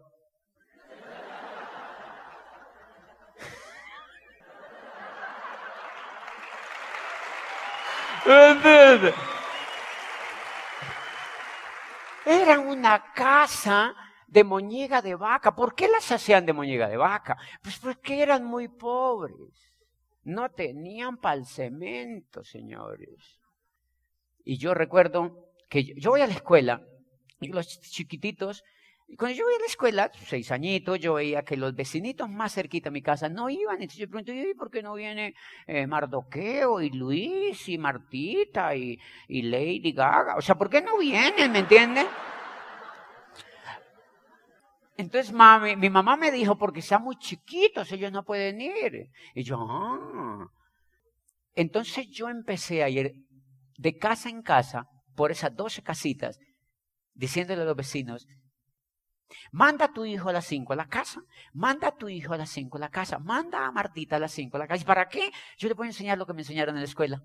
Era 12.25 12.59
una 12.59 13.13
casa 13.13 13.93
de 14.33 14.43
moñiga 14.43 15.01
de 15.01 15.15
vaca. 15.15 15.55
¿Por 15.55 15.75
qué 15.75 15.87
las 15.87 16.11
hacían 16.11 16.45
de 16.45 16.53
moñiga 16.53 16.89
de 16.89 16.97
vaca? 16.97 17.37
Pues 17.61 17.77
porque 17.77 18.21
eran 18.21 18.43
muy 18.43 18.67
pobres. 18.67 19.53
No 20.23 20.49
tenían 20.49 21.17
para 21.17 21.35
el 21.35 21.45
cemento, 21.45 22.43
señores. 22.43 23.39
Y 24.43 24.57
yo 24.57 24.73
recuerdo 24.73 25.49
que 25.69 25.83
yo, 25.83 26.11
voy 26.11 26.21
a 26.21 26.27
la 26.27 26.33
escuela 26.33 26.81
y 27.39 27.49
los 27.49 27.79
chiquititos, 27.81 28.63
y 29.07 29.15
cuando 29.17 29.37
yo 29.37 29.43
voy 29.43 29.53
a 29.53 29.59
la 29.59 29.65
escuela, 29.65 30.11
seis 30.25 30.49
añitos, 30.51 30.97
yo 30.99 31.15
veía 31.15 31.43
que 31.43 31.57
los 31.57 31.75
vecinitos 31.75 32.27
más 32.29 32.53
cerquita 32.53 32.89
a 32.89 32.91
mi 32.91 33.01
casa 33.01 33.29
no 33.29 33.49
iban. 33.49 33.75
Entonces 33.75 33.99
yo 33.99 34.09
pregunté, 34.09 34.49
¿y 34.49 34.53
por 34.55 34.71
qué 34.71 34.81
no 34.81 34.95
viene 34.95 35.35
eh, 35.67 35.85
Mardoqueo 35.85 36.81
y 36.81 36.89
Luis 36.89 37.69
y 37.69 37.77
Martita 37.77 38.75
y, 38.75 38.99
y 39.27 39.43
Lady 39.43 39.91
Gaga? 39.91 40.37
O 40.37 40.41
sea, 40.41 40.55
¿por 40.55 40.69
qué 40.69 40.81
no 40.81 40.97
vienen? 40.97 41.51
¿Me 41.51 41.59
entienden? 41.59 42.07
Entonces 45.03 45.33
mami, 45.33 45.75
mi 45.75 45.89
mamá 45.89 46.15
me 46.15 46.31
dijo, 46.31 46.57
porque 46.57 46.81
sean 46.81 47.03
muy 47.03 47.17
chiquitos, 47.17 47.91
ellos 47.91 48.09
no 48.11 48.23
pueden 48.23 48.61
ir. 48.61 49.09
Y 49.35 49.43
yo, 49.43 49.57
ah. 49.59 50.47
Entonces 51.55 52.07
yo 52.09 52.29
empecé 52.29 52.83
a 52.83 52.89
ir 52.89 53.13
de 53.77 53.97
casa 53.97 54.29
en 54.29 54.41
casa 54.41 54.87
por 55.13 55.29
esas 55.29 55.53
12 55.53 55.83
casitas, 55.83 56.39
diciéndole 57.13 57.63
a 57.63 57.65
los 57.65 57.75
vecinos, 57.75 58.25
manda 59.51 59.85
a 59.85 59.93
tu 59.93 60.05
hijo 60.05 60.29
a 60.29 60.33
las 60.33 60.45
5 60.45 60.71
a 60.71 60.77
la 60.77 60.87
casa, 60.87 61.21
manda 61.51 61.89
a 61.89 61.97
tu 61.97 62.07
hijo 62.07 62.33
a 62.33 62.37
las 62.37 62.49
5 62.51 62.77
a 62.77 62.79
la 62.79 62.89
casa, 62.89 63.19
manda 63.19 63.67
a 63.67 63.73
Martita 63.73 64.15
a 64.15 64.19
las 64.19 64.31
5 64.31 64.55
a 64.55 64.59
la 64.61 64.67
casa. 64.67 64.83
¿Y 64.83 64.85
para 64.85 65.09
qué? 65.09 65.31
Yo 65.57 65.67
le 65.67 65.73
voy 65.73 65.87
a 65.87 65.89
enseñar 65.89 66.17
lo 66.17 66.25
que 66.25 66.33
me 66.33 66.43
enseñaron 66.43 66.75
en 66.75 66.81
la 66.81 66.87
escuela. 66.87 67.21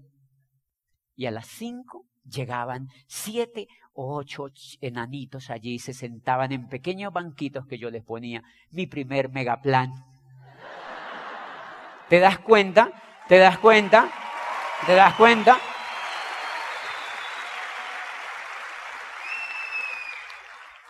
Y 1.14 1.26
a 1.26 1.30
las 1.30 1.46
5 1.46 2.04
llegaban 2.28 2.88
siete 3.06 3.68
o 3.92 4.16
ocho 4.16 4.46
enanitos 4.80 5.50
allí, 5.50 5.78
se 5.78 5.92
sentaban 5.92 6.52
en 6.52 6.68
pequeños 6.68 7.12
banquitos 7.12 7.66
que 7.66 7.78
yo 7.78 7.90
les 7.90 8.04
ponía, 8.04 8.42
mi 8.70 8.86
primer 8.86 9.30
megaplan. 9.30 9.92
¿Te 12.08 12.20
das 12.20 12.38
cuenta? 12.38 12.90
¿Te 13.28 13.38
das 13.38 13.58
cuenta? 13.58 14.10
¿Te 14.86 14.94
das 14.94 15.14
cuenta? 15.14 15.58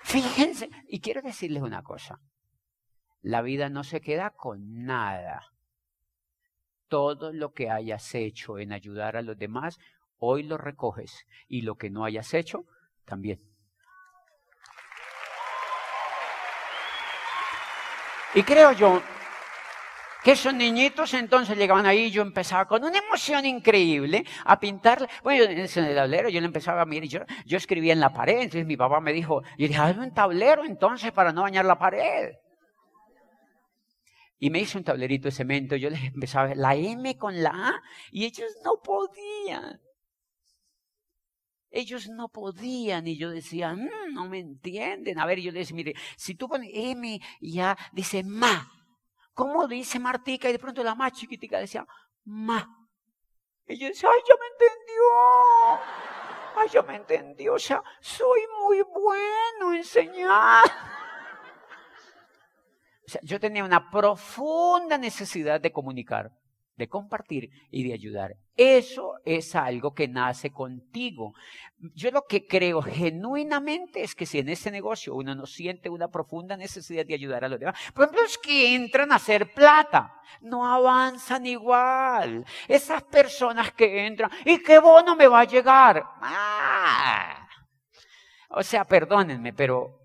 Fíjense, 0.02 0.70
y 0.88 1.00
quiero 1.00 1.20
decirles 1.20 1.62
una 1.62 1.82
cosa. 1.82 2.20
La 3.20 3.42
vida 3.42 3.68
no 3.68 3.84
se 3.84 4.00
queda 4.00 4.30
con 4.30 4.84
nada. 4.84 5.52
Todo 6.88 7.32
lo 7.32 7.52
que 7.52 7.70
hayas 7.70 8.14
hecho 8.14 8.58
en 8.58 8.72
ayudar 8.72 9.16
a 9.16 9.22
los 9.22 9.36
demás, 9.36 9.78
hoy 10.18 10.42
lo 10.42 10.58
recoges. 10.58 11.26
Y 11.48 11.62
lo 11.62 11.76
que 11.76 11.90
no 11.90 12.04
hayas 12.04 12.34
hecho, 12.34 12.64
también. 13.04 13.40
Y 18.34 18.42
creo 18.42 18.72
yo 18.72 19.02
que 20.22 20.32
esos 20.32 20.52
niñitos 20.52 21.14
entonces 21.14 21.56
llegaban 21.56 21.86
ahí 21.86 22.04
y 22.04 22.10
yo 22.10 22.22
empezaba 22.22 22.66
con 22.66 22.84
una 22.84 22.98
emoción 22.98 23.46
increíble 23.46 24.24
a 24.44 24.60
pintar. 24.60 25.08
Bueno, 25.22 25.44
en 25.44 25.58
el 25.58 25.94
tablero 25.94 26.28
yo 26.28 26.40
le 26.40 26.46
empezaba 26.46 26.82
a 26.82 26.84
mirar, 26.84 27.08
yo, 27.08 27.20
yo 27.46 27.56
escribía 27.56 27.92
en 27.92 28.00
la 28.00 28.12
pared, 28.12 28.40
entonces 28.40 28.66
mi 28.66 28.76
papá 28.76 29.00
me 29.00 29.12
dijo, 29.12 29.42
yo 29.56 29.68
dije, 29.68 29.76
hazme 29.76 30.04
un 30.04 30.14
tablero 30.14 30.64
entonces 30.64 31.12
para 31.12 31.32
no 31.32 31.42
bañar 31.42 31.64
la 31.64 31.78
pared. 31.78 32.34
Y 34.40 34.50
me 34.50 34.60
hizo 34.60 34.78
un 34.78 34.84
tablerito 34.84 35.28
de 35.28 35.32
cemento, 35.32 35.76
yo 35.76 35.90
les 35.90 36.04
empezaba 36.04 36.44
a 36.44 36.48
ver 36.48 36.56
la 36.58 36.74
M 36.76 37.16
con 37.16 37.42
la 37.42 37.50
A 37.50 37.82
y 38.12 38.24
ellos 38.24 38.48
no 38.64 38.80
podían. 38.82 39.80
Ellos 41.70 42.08
no 42.08 42.28
podían 42.28 43.06
y 43.06 43.18
yo 43.18 43.30
decía, 43.30 43.74
mm, 43.74 44.14
no 44.14 44.28
me 44.28 44.38
entienden. 44.38 45.18
A 45.18 45.26
ver, 45.26 45.40
yo 45.40 45.52
les 45.52 45.68
decía, 45.68 45.76
mire, 45.76 45.94
si 46.16 46.34
tú 46.34 46.48
pones 46.48 46.70
M 46.72 47.20
y 47.40 47.60
A, 47.60 47.76
dice 47.92 48.22
ma. 48.24 48.70
¿Cómo 49.34 49.68
dice 49.68 49.98
Martica? 49.98 50.48
Y 50.48 50.52
de 50.52 50.58
pronto 50.58 50.82
la 50.82 50.94
más 50.94 51.12
chiquitica 51.12 51.58
decía, 51.58 51.86
ma. 52.24 52.66
Y 53.66 53.78
yo 53.78 53.88
decía, 53.88 54.08
ay, 54.12 54.20
ya 54.26 54.34
me 54.34 54.46
entendió. 54.46 55.02
Ay, 56.56 56.68
ya 56.72 56.82
me 56.82 56.96
entendió. 56.96 57.54
O 57.54 57.58
sea, 57.58 57.82
soy 58.00 58.40
muy 58.62 58.82
bueno 58.82 59.74
enseñar. 59.74 60.64
O 63.06 63.10
sea, 63.10 63.20
yo 63.22 63.38
tenía 63.38 63.64
una 63.64 63.90
profunda 63.90 64.98
necesidad 64.98 65.60
de 65.60 65.72
comunicar 65.72 66.32
de 66.78 66.88
compartir 66.88 67.50
y 67.70 67.86
de 67.86 67.92
ayudar. 67.92 68.36
Eso 68.56 69.14
es 69.24 69.54
algo 69.54 69.92
que 69.94 70.08
nace 70.08 70.50
contigo. 70.50 71.34
Yo 71.94 72.10
lo 72.10 72.22
que 72.22 72.46
creo 72.46 72.80
genuinamente 72.80 74.02
es 74.02 74.14
que 74.14 74.26
si 74.26 74.38
en 74.38 74.48
este 74.48 74.70
negocio 74.70 75.14
uno 75.14 75.34
no 75.34 75.46
siente 75.46 75.90
una 75.90 76.08
profunda 76.08 76.56
necesidad 76.56 77.04
de 77.04 77.14
ayudar 77.14 77.44
a 77.44 77.48
los 77.48 77.60
demás, 77.60 77.78
por 77.94 78.04
ejemplo, 78.04 78.22
los 78.22 78.38
que 78.38 78.74
entran 78.74 79.12
a 79.12 79.16
hacer 79.16 79.52
plata, 79.52 80.12
no 80.40 80.66
avanzan 80.66 81.46
igual. 81.46 82.44
Esas 82.66 83.02
personas 83.04 83.72
que 83.72 84.06
entran, 84.06 84.30
¿y 84.44 84.62
qué 84.62 84.78
bono 84.78 85.14
me 85.14 85.26
va 85.26 85.40
a 85.40 85.44
llegar? 85.44 86.04
Ah. 86.20 87.48
O 88.50 88.62
sea, 88.62 88.84
perdónenme, 88.84 89.52
pero 89.52 89.98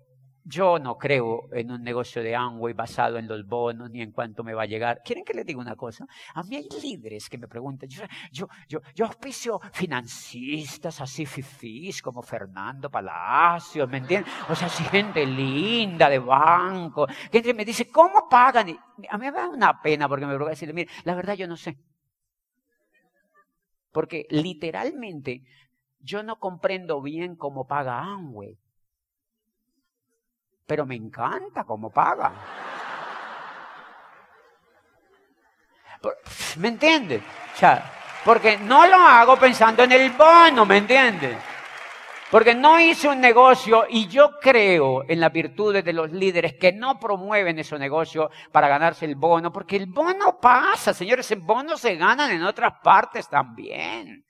yo 0.44 0.78
no 0.78 0.98
creo 0.98 1.48
en 1.52 1.70
un 1.70 1.82
negocio 1.82 2.22
de 2.22 2.36
Amway 2.36 2.74
basado 2.74 3.16
en 3.16 3.26
los 3.26 3.46
bonos 3.46 3.90
ni 3.90 4.02
en 4.02 4.12
cuánto 4.12 4.44
me 4.44 4.52
va 4.52 4.64
a 4.64 4.66
llegar. 4.66 5.00
¿Quieren 5.02 5.24
que 5.24 5.32
les 5.32 5.46
diga 5.46 5.58
una 5.58 5.74
cosa? 5.74 6.06
A 6.34 6.42
mí 6.42 6.56
hay 6.56 6.68
líderes 6.82 7.30
que 7.30 7.38
me 7.38 7.48
preguntan, 7.48 7.88
yo, 7.88 8.04
yo, 8.30 8.80
yo, 8.94 9.06
auspicio 9.06 9.58
financistas 9.72 11.00
así 11.00 11.24
fifís 11.24 12.02
como 12.02 12.22
Fernando 12.22 12.90
Palacios, 12.90 13.88
¿me 13.88 13.98
entienden? 13.98 14.30
O 14.50 14.54
sea, 14.54 14.68
gente 14.68 15.24
linda 15.24 16.10
de 16.10 16.18
banco. 16.18 17.06
Que 17.30 17.54
me 17.54 17.64
dice, 17.64 17.90
¿cómo 17.90 18.28
pagan? 18.28 18.68
Y 18.68 18.78
a 19.08 19.16
mí 19.16 19.26
me 19.26 19.32
da 19.32 19.48
una 19.48 19.80
pena 19.80 20.08
porque 20.08 20.26
me 20.26 20.34
preocupa 20.34 20.50
decirle, 20.50 20.74
mire, 20.74 20.90
la 21.04 21.14
verdad 21.14 21.34
yo 21.34 21.48
no 21.48 21.56
sé. 21.56 21.78
Porque 23.92 24.26
literalmente 24.28 25.42
yo 26.00 26.22
no 26.22 26.38
comprendo 26.38 27.00
bien 27.00 27.34
cómo 27.34 27.66
paga 27.66 28.00
Amway 28.00 28.58
pero 30.66 30.86
me 30.86 30.94
encanta 30.94 31.64
cómo 31.64 31.90
paga. 31.90 32.32
¿Me 36.56 36.68
entiendes? 36.68 37.22
O 37.54 37.56
sea, 37.56 37.92
porque 38.24 38.58
no 38.58 38.86
lo 38.86 38.96
hago 38.96 39.36
pensando 39.36 39.82
en 39.82 39.92
el 39.92 40.10
bono, 40.12 40.64
¿me 40.64 40.78
entiendes? 40.78 41.36
Porque 42.30 42.54
no 42.54 42.80
hice 42.80 43.08
un 43.08 43.20
negocio 43.20 43.86
y 43.88 44.08
yo 44.08 44.40
creo 44.40 45.04
en 45.06 45.20
las 45.20 45.32
virtudes 45.32 45.84
de 45.84 45.92
los 45.92 46.10
líderes 46.10 46.54
que 46.54 46.72
no 46.72 46.98
promueven 46.98 47.58
ese 47.58 47.78
negocio 47.78 48.30
para 48.50 48.66
ganarse 48.66 49.04
el 49.04 49.14
bono, 49.14 49.52
porque 49.52 49.76
el 49.76 49.86
bono 49.86 50.40
pasa, 50.40 50.92
señores, 50.92 51.30
el 51.30 51.40
bono 51.40 51.76
se 51.76 51.94
ganan 51.96 52.30
en 52.30 52.42
otras 52.42 52.74
partes 52.82 53.28
también. 53.28 54.24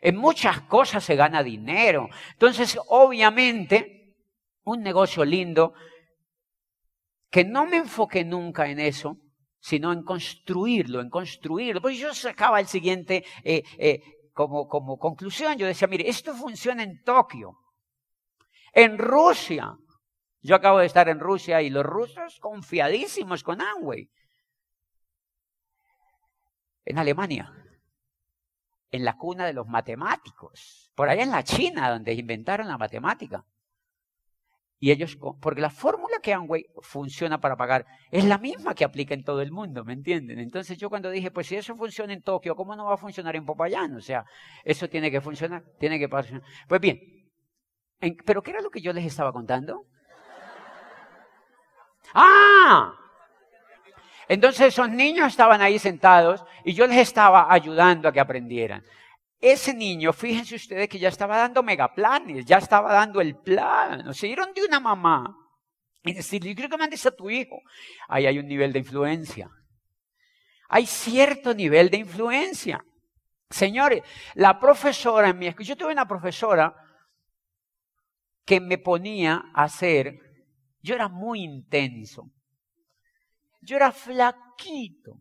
En 0.00 0.16
muchas 0.16 0.62
cosas 0.62 1.04
se 1.04 1.16
gana 1.16 1.42
dinero. 1.42 2.08
Entonces, 2.32 2.78
obviamente, 2.88 3.97
un 4.72 4.82
negocio 4.82 5.24
lindo, 5.24 5.74
que 7.30 7.44
no 7.44 7.66
me 7.66 7.78
enfoqué 7.78 8.24
nunca 8.24 8.68
en 8.68 8.80
eso, 8.80 9.18
sino 9.60 9.92
en 9.92 10.02
construirlo, 10.02 11.00
en 11.00 11.10
construirlo. 11.10 11.80
Pues 11.80 11.98
yo 11.98 12.14
sacaba 12.14 12.60
el 12.60 12.66
siguiente 12.66 13.24
eh, 13.44 13.62
eh, 13.78 14.00
como, 14.32 14.68
como 14.68 14.98
conclusión, 14.98 15.56
yo 15.58 15.66
decía, 15.66 15.88
mire, 15.88 16.08
esto 16.08 16.34
funciona 16.34 16.82
en 16.82 17.02
Tokio, 17.02 17.58
en 18.72 18.98
Rusia. 18.98 19.76
Yo 20.40 20.54
acabo 20.54 20.78
de 20.78 20.86
estar 20.86 21.08
en 21.08 21.18
Rusia 21.18 21.60
y 21.60 21.70
los 21.70 21.84
rusos 21.84 22.38
confiadísimos 22.40 23.42
con 23.42 23.60
Amway. 23.60 24.08
En 26.84 26.98
Alemania, 26.98 27.52
en 28.90 29.04
la 29.04 29.16
cuna 29.16 29.44
de 29.44 29.52
los 29.52 29.66
matemáticos, 29.66 30.90
por 30.94 31.08
allá 31.08 31.24
en 31.24 31.30
la 31.30 31.42
China, 31.42 31.90
donde 31.90 32.14
inventaron 32.14 32.68
la 32.68 32.78
matemática. 32.78 33.44
Y 34.80 34.92
ellos, 34.92 35.18
porque 35.40 35.60
la 35.60 35.70
fórmula 35.70 36.18
que 36.22 36.32
Amway 36.32 36.66
funciona 36.80 37.40
para 37.40 37.56
pagar 37.56 37.84
es 38.12 38.24
la 38.24 38.38
misma 38.38 38.74
que 38.74 38.84
aplica 38.84 39.12
en 39.12 39.24
todo 39.24 39.42
el 39.42 39.50
mundo, 39.50 39.84
¿me 39.84 39.92
entienden? 39.92 40.38
Entonces 40.38 40.78
yo 40.78 40.88
cuando 40.88 41.10
dije, 41.10 41.32
pues 41.32 41.48
si 41.48 41.56
eso 41.56 41.74
funciona 41.74 42.12
en 42.12 42.22
Tokio, 42.22 42.54
¿cómo 42.54 42.76
no 42.76 42.84
va 42.84 42.94
a 42.94 42.96
funcionar 42.96 43.34
en 43.34 43.44
Popayán? 43.44 43.96
O 43.96 44.00
sea, 44.00 44.24
eso 44.64 44.88
tiene 44.88 45.10
que 45.10 45.20
funcionar, 45.20 45.64
tiene 45.80 45.98
que 45.98 46.08
pasar. 46.08 46.42
Pues 46.68 46.80
bien, 46.80 47.00
¿pero 48.24 48.40
qué 48.42 48.52
era 48.52 48.60
lo 48.60 48.70
que 48.70 48.80
yo 48.80 48.92
les 48.92 49.04
estaba 49.04 49.32
contando? 49.32 49.84
¡Ah! 52.14 52.94
Entonces 54.28 54.68
esos 54.68 54.88
niños 54.90 55.26
estaban 55.26 55.60
ahí 55.60 55.78
sentados 55.80 56.44
y 56.64 56.74
yo 56.74 56.86
les 56.86 56.98
estaba 56.98 57.52
ayudando 57.52 58.08
a 58.08 58.12
que 58.12 58.20
aprendieran. 58.20 58.84
Ese 59.40 59.72
niño, 59.72 60.12
fíjense 60.12 60.56
ustedes 60.56 60.88
que 60.88 60.98
ya 60.98 61.08
estaba 61.08 61.38
dando 61.38 61.62
megaplanes, 61.62 62.44
ya 62.44 62.58
estaba 62.58 62.92
dando 62.92 63.20
el 63.20 63.36
plan. 63.36 64.12
Se 64.12 64.26
dieron 64.26 64.52
de 64.52 64.64
una 64.64 64.80
mamá 64.80 65.36
y 66.02 66.12
decirle, 66.12 66.50
yo 66.50 66.54
quiero 66.56 66.70
que 66.70 66.76
mandes 66.76 67.06
a 67.06 67.12
tu 67.12 67.30
hijo. 67.30 67.60
Ahí 68.08 68.26
hay 68.26 68.38
un 68.38 68.46
nivel 68.46 68.72
de 68.72 68.80
influencia. 68.80 69.48
Hay 70.68 70.86
cierto 70.86 71.54
nivel 71.54 71.88
de 71.88 71.98
influencia. 71.98 72.84
Señores, 73.48 74.02
la 74.34 74.58
profesora 74.58 75.28
en 75.30 75.38
mi 75.38 75.46
escuela, 75.46 75.68
yo 75.68 75.76
tuve 75.76 75.92
una 75.92 76.06
profesora 76.06 76.74
que 78.44 78.60
me 78.60 78.78
ponía 78.78 79.42
a 79.54 79.64
hacer, 79.64 80.18
yo 80.82 80.94
era 80.94 81.08
muy 81.08 81.42
intenso, 81.42 82.30
yo 83.60 83.76
era 83.76 83.92
flaquito, 83.92 85.18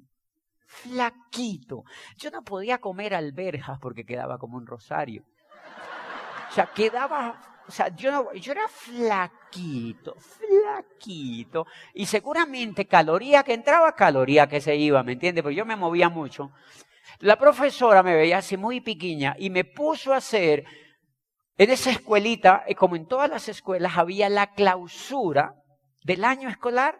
flaquito. 0.83 1.83
Yo 2.17 2.31
no 2.31 2.43
podía 2.43 2.79
comer 2.79 3.15
alberjas 3.15 3.79
porque 3.79 4.05
quedaba 4.05 4.37
como 4.37 4.57
un 4.57 4.65
rosario. 4.65 5.23
O 6.49 6.53
sea, 6.53 6.67
quedaba, 6.67 7.39
o 7.67 7.71
sea, 7.71 7.89
yo, 7.95 8.11
no, 8.11 8.33
yo 8.33 8.51
era 8.53 8.67
flaquito, 8.67 10.15
flaquito. 10.15 11.65
Y 11.93 12.05
seguramente 12.05 12.85
caloría 12.85 13.43
que 13.43 13.53
entraba, 13.53 13.93
caloría 13.93 14.47
que 14.47 14.61
se 14.61 14.75
iba, 14.75 15.03
¿me 15.03 15.13
entiendes? 15.13 15.43
Porque 15.43 15.55
yo 15.55 15.65
me 15.65 15.75
movía 15.75 16.09
mucho. 16.09 16.51
La 17.19 17.37
profesora 17.37 18.03
me 18.03 18.15
veía 18.15 18.37
así 18.37 18.57
muy 18.57 18.81
pequeña 18.81 19.35
y 19.37 19.49
me 19.49 19.65
puso 19.65 20.13
a 20.13 20.17
hacer, 20.17 20.65
en 21.57 21.71
esa 21.71 21.89
escuelita, 21.89 22.63
como 22.77 22.95
en 22.95 23.07
todas 23.07 23.29
las 23.29 23.49
escuelas, 23.49 23.97
había 23.97 24.29
la 24.29 24.53
clausura 24.53 25.55
del 26.03 26.23
año 26.23 26.49
escolar. 26.49 26.99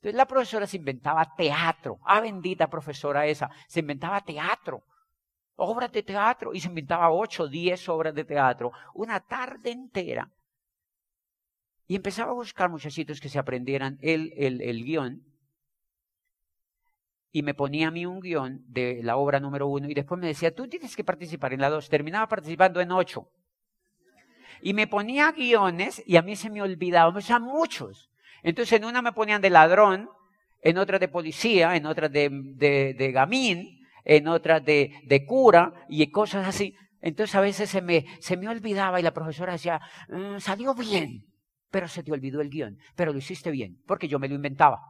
Entonces 0.00 0.16
la 0.16 0.26
profesora 0.26 0.66
se 0.66 0.78
inventaba 0.78 1.34
teatro. 1.36 1.98
Ah, 2.06 2.20
bendita 2.20 2.70
profesora 2.70 3.26
esa. 3.26 3.50
Se 3.68 3.80
inventaba 3.80 4.22
teatro. 4.22 4.82
Obras 5.56 5.92
de 5.92 6.02
teatro. 6.02 6.54
Y 6.54 6.60
se 6.60 6.68
inventaba 6.68 7.10
ocho, 7.10 7.46
diez 7.46 7.86
obras 7.86 8.14
de 8.14 8.24
teatro. 8.24 8.72
Una 8.94 9.20
tarde 9.20 9.70
entera. 9.70 10.30
Y 11.86 11.96
empezaba 11.96 12.30
a 12.30 12.34
buscar 12.34 12.70
muchachitos 12.70 13.20
que 13.20 13.28
se 13.28 13.38
aprendieran 13.38 13.98
el, 14.00 14.32
el, 14.38 14.62
el 14.62 14.84
guion. 14.84 15.22
Y 17.30 17.42
me 17.42 17.52
ponía 17.52 17.88
a 17.88 17.90
mí 17.90 18.06
un 18.06 18.20
guion 18.20 18.64
de 18.68 19.02
la 19.02 19.18
obra 19.18 19.38
número 19.38 19.68
uno. 19.68 19.86
Y 19.90 19.92
después 19.92 20.18
me 20.18 20.28
decía, 20.28 20.54
tú 20.54 20.66
tienes 20.66 20.96
que 20.96 21.04
participar 21.04 21.52
en 21.52 21.60
la 21.60 21.68
dos. 21.68 21.90
Terminaba 21.90 22.26
participando 22.26 22.80
en 22.80 22.90
ocho. 22.90 23.30
Y 24.62 24.72
me 24.72 24.86
ponía 24.86 25.30
guiones 25.32 26.02
y 26.06 26.16
a 26.16 26.22
mí 26.22 26.36
se 26.36 26.48
me 26.48 26.62
olvidaba, 26.62 27.14
o 27.14 27.20
sea, 27.20 27.38
muchos. 27.38 28.09
Entonces 28.42 28.78
en 28.78 28.84
una 28.84 29.02
me 29.02 29.12
ponían 29.12 29.42
de 29.42 29.50
ladrón, 29.50 30.08
en 30.62 30.78
otras 30.78 31.00
de 31.00 31.08
policía, 31.08 31.76
en 31.76 31.86
otras 31.86 32.12
de, 32.12 33.10
gamín, 33.12 33.80
en 34.04 34.28
otras 34.28 34.64
de, 34.64 34.92
de, 35.04 35.24
cura 35.24 35.72
y 35.88 36.10
cosas 36.10 36.46
así. 36.46 36.74
Entonces 37.00 37.34
a 37.34 37.40
veces 37.40 37.70
se 37.70 37.80
me, 37.80 38.04
se 38.20 38.36
me 38.36 38.48
olvidaba 38.48 39.00
y 39.00 39.02
la 39.02 39.14
profesora 39.14 39.54
decía, 39.54 39.80
mm, 40.08 40.38
salió 40.38 40.74
bien, 40.74 41.24
pero 41.70 41.88
se 41.88 42.02
te 42.02 42.12
olvidó 42.12 42.40
el 42.40 42.50
guion, 42.50 42.76
pero 42.94 43.12
lo 43.12 43.18
hiciste 43.18 43.50
bien, 43.50 43.78
porque 43.86 44.08
yo 44.08 44.18
me 44.18 44.28
lo 44.28 44.34
inventaba. 44.34 44.80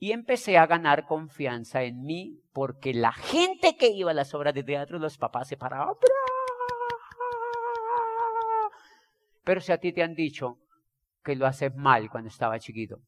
Y 0.00 0.12
empecé 0.12 0.56
a 0.58 0.66
ganar 0.66 1.06
confianza 1.06 1.82
en 1.82 2.02
mí 2.02 2.40
porque 2.52 2.94
la 2.94 3.12
gente 3.12 3.76
que 3.76 3.88
iba 3.88 4.12
a 4.12 4.14
las 4.14 4.32
obras 4.32 4.54
de 4.54 4.62
teatro, 4.62 5.00
los 5.00 5.18
papás 5.18 5.48
se 5.48 5.56
paraban. 5.56 5.94
Pero 9.48 9.62
si 9.62 9.72
a 9.72 9.78
ti 9.78 9.94
te 9.94 10.02
han 10.02 10.14
dicho 10.14 10.58
que 11.24 11.34
lo 11.34 11.46
haces 11.46 11.74
mal 11.74 12.10
cuando 12.10 12.28
estaba 12.28 12.58
chiquito, 12.58 12.98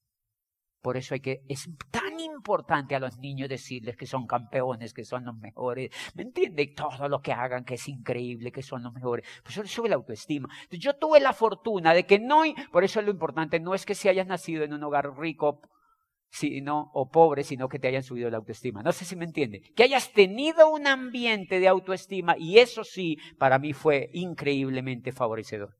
por 0.81 0.97
eso 0.97 1.13
hay 1.13 1.21
que, 1.21 1.43
es 1.51 1.69
tan 1.91 2.19
importante 2.19 2.95
a 2.95 2.99
los 2.99 3.19
niños 3.19 3.51
decirles 3.51 3.95
que 3.95 4.07
son 4.07 4.27
campeones, 4.27 4.95
que 4.95 5.05
son 5.05 5.27
los 5.27 5.37
mejores, 5.37 5.91
¿me 6.15 6.23
entienden? 6.23 6.75
Todo 6.75 7.11
lo 7.11 7.21
que 7.21 7.35
hagan, 7.35 7.67
que 7.67 7.75
es 7.75 7.87
increíble, 7.89 8.53
que 8.53 8.63
son 8.63 8.83
los 8.83 8.95
mejores. 8.95 9.29
Pues 9.43 9.59
eso 9.59 9.67
sube 9.67 9.91
la 9.91 9.97
autoestima. 9.97 10.49
Yo 10.71 10.97
tuve 10.97 11.21
la 11.21 11.35
fortuna 11.35 11.93
de 11.93 12.07
que 12.07 12.19
no, 12.19 12.41
por 12.73 12.85
eso 12.85 13.01
es 13.01 13.05
lo 13.05 13.13
importante, 13.13 13.61
no 13.61 13.75
es 13.75 13.85
que 13.85 13.95
si 13.95 14.09
hayas 14.09 14.27
nacido 14.27 14.65
en 14.65 14.73
un 14.73 14.83
hogar 14.83 15.15
rico, 15.19 15.61
sino, 16.31 16.91
o 16.95 17.11
pobre, 17.11 17.45
sino 17.45 17.69
que 17.69 17.79
te 17.79 17.89
hayan 17.89 18.03
subido 18.03 18.31
la 18.31 18.39
autoestima. 18.39 18.83
No 18.83 18.93
sé 18.93 19.05
si 19.05 19.15
me 19.15 19.27
entiende. 19.27 19.61
Que 19.77 19.83
hayas 19.83 20.11
tenido 20.15 20.71
un 20.71 20.87
ambiente 20.87 21.61
de 21.61 21.69
autoestima 21.69 22.35
y 22.39 22.61
eso 22.61 22.83
sí, 22.83 23.19
para 23.39 23.59
mí 23.59 23.75
fue 23.75 24.09
increíblemente 24.15 25.13
favorecedor. 25.13 25.80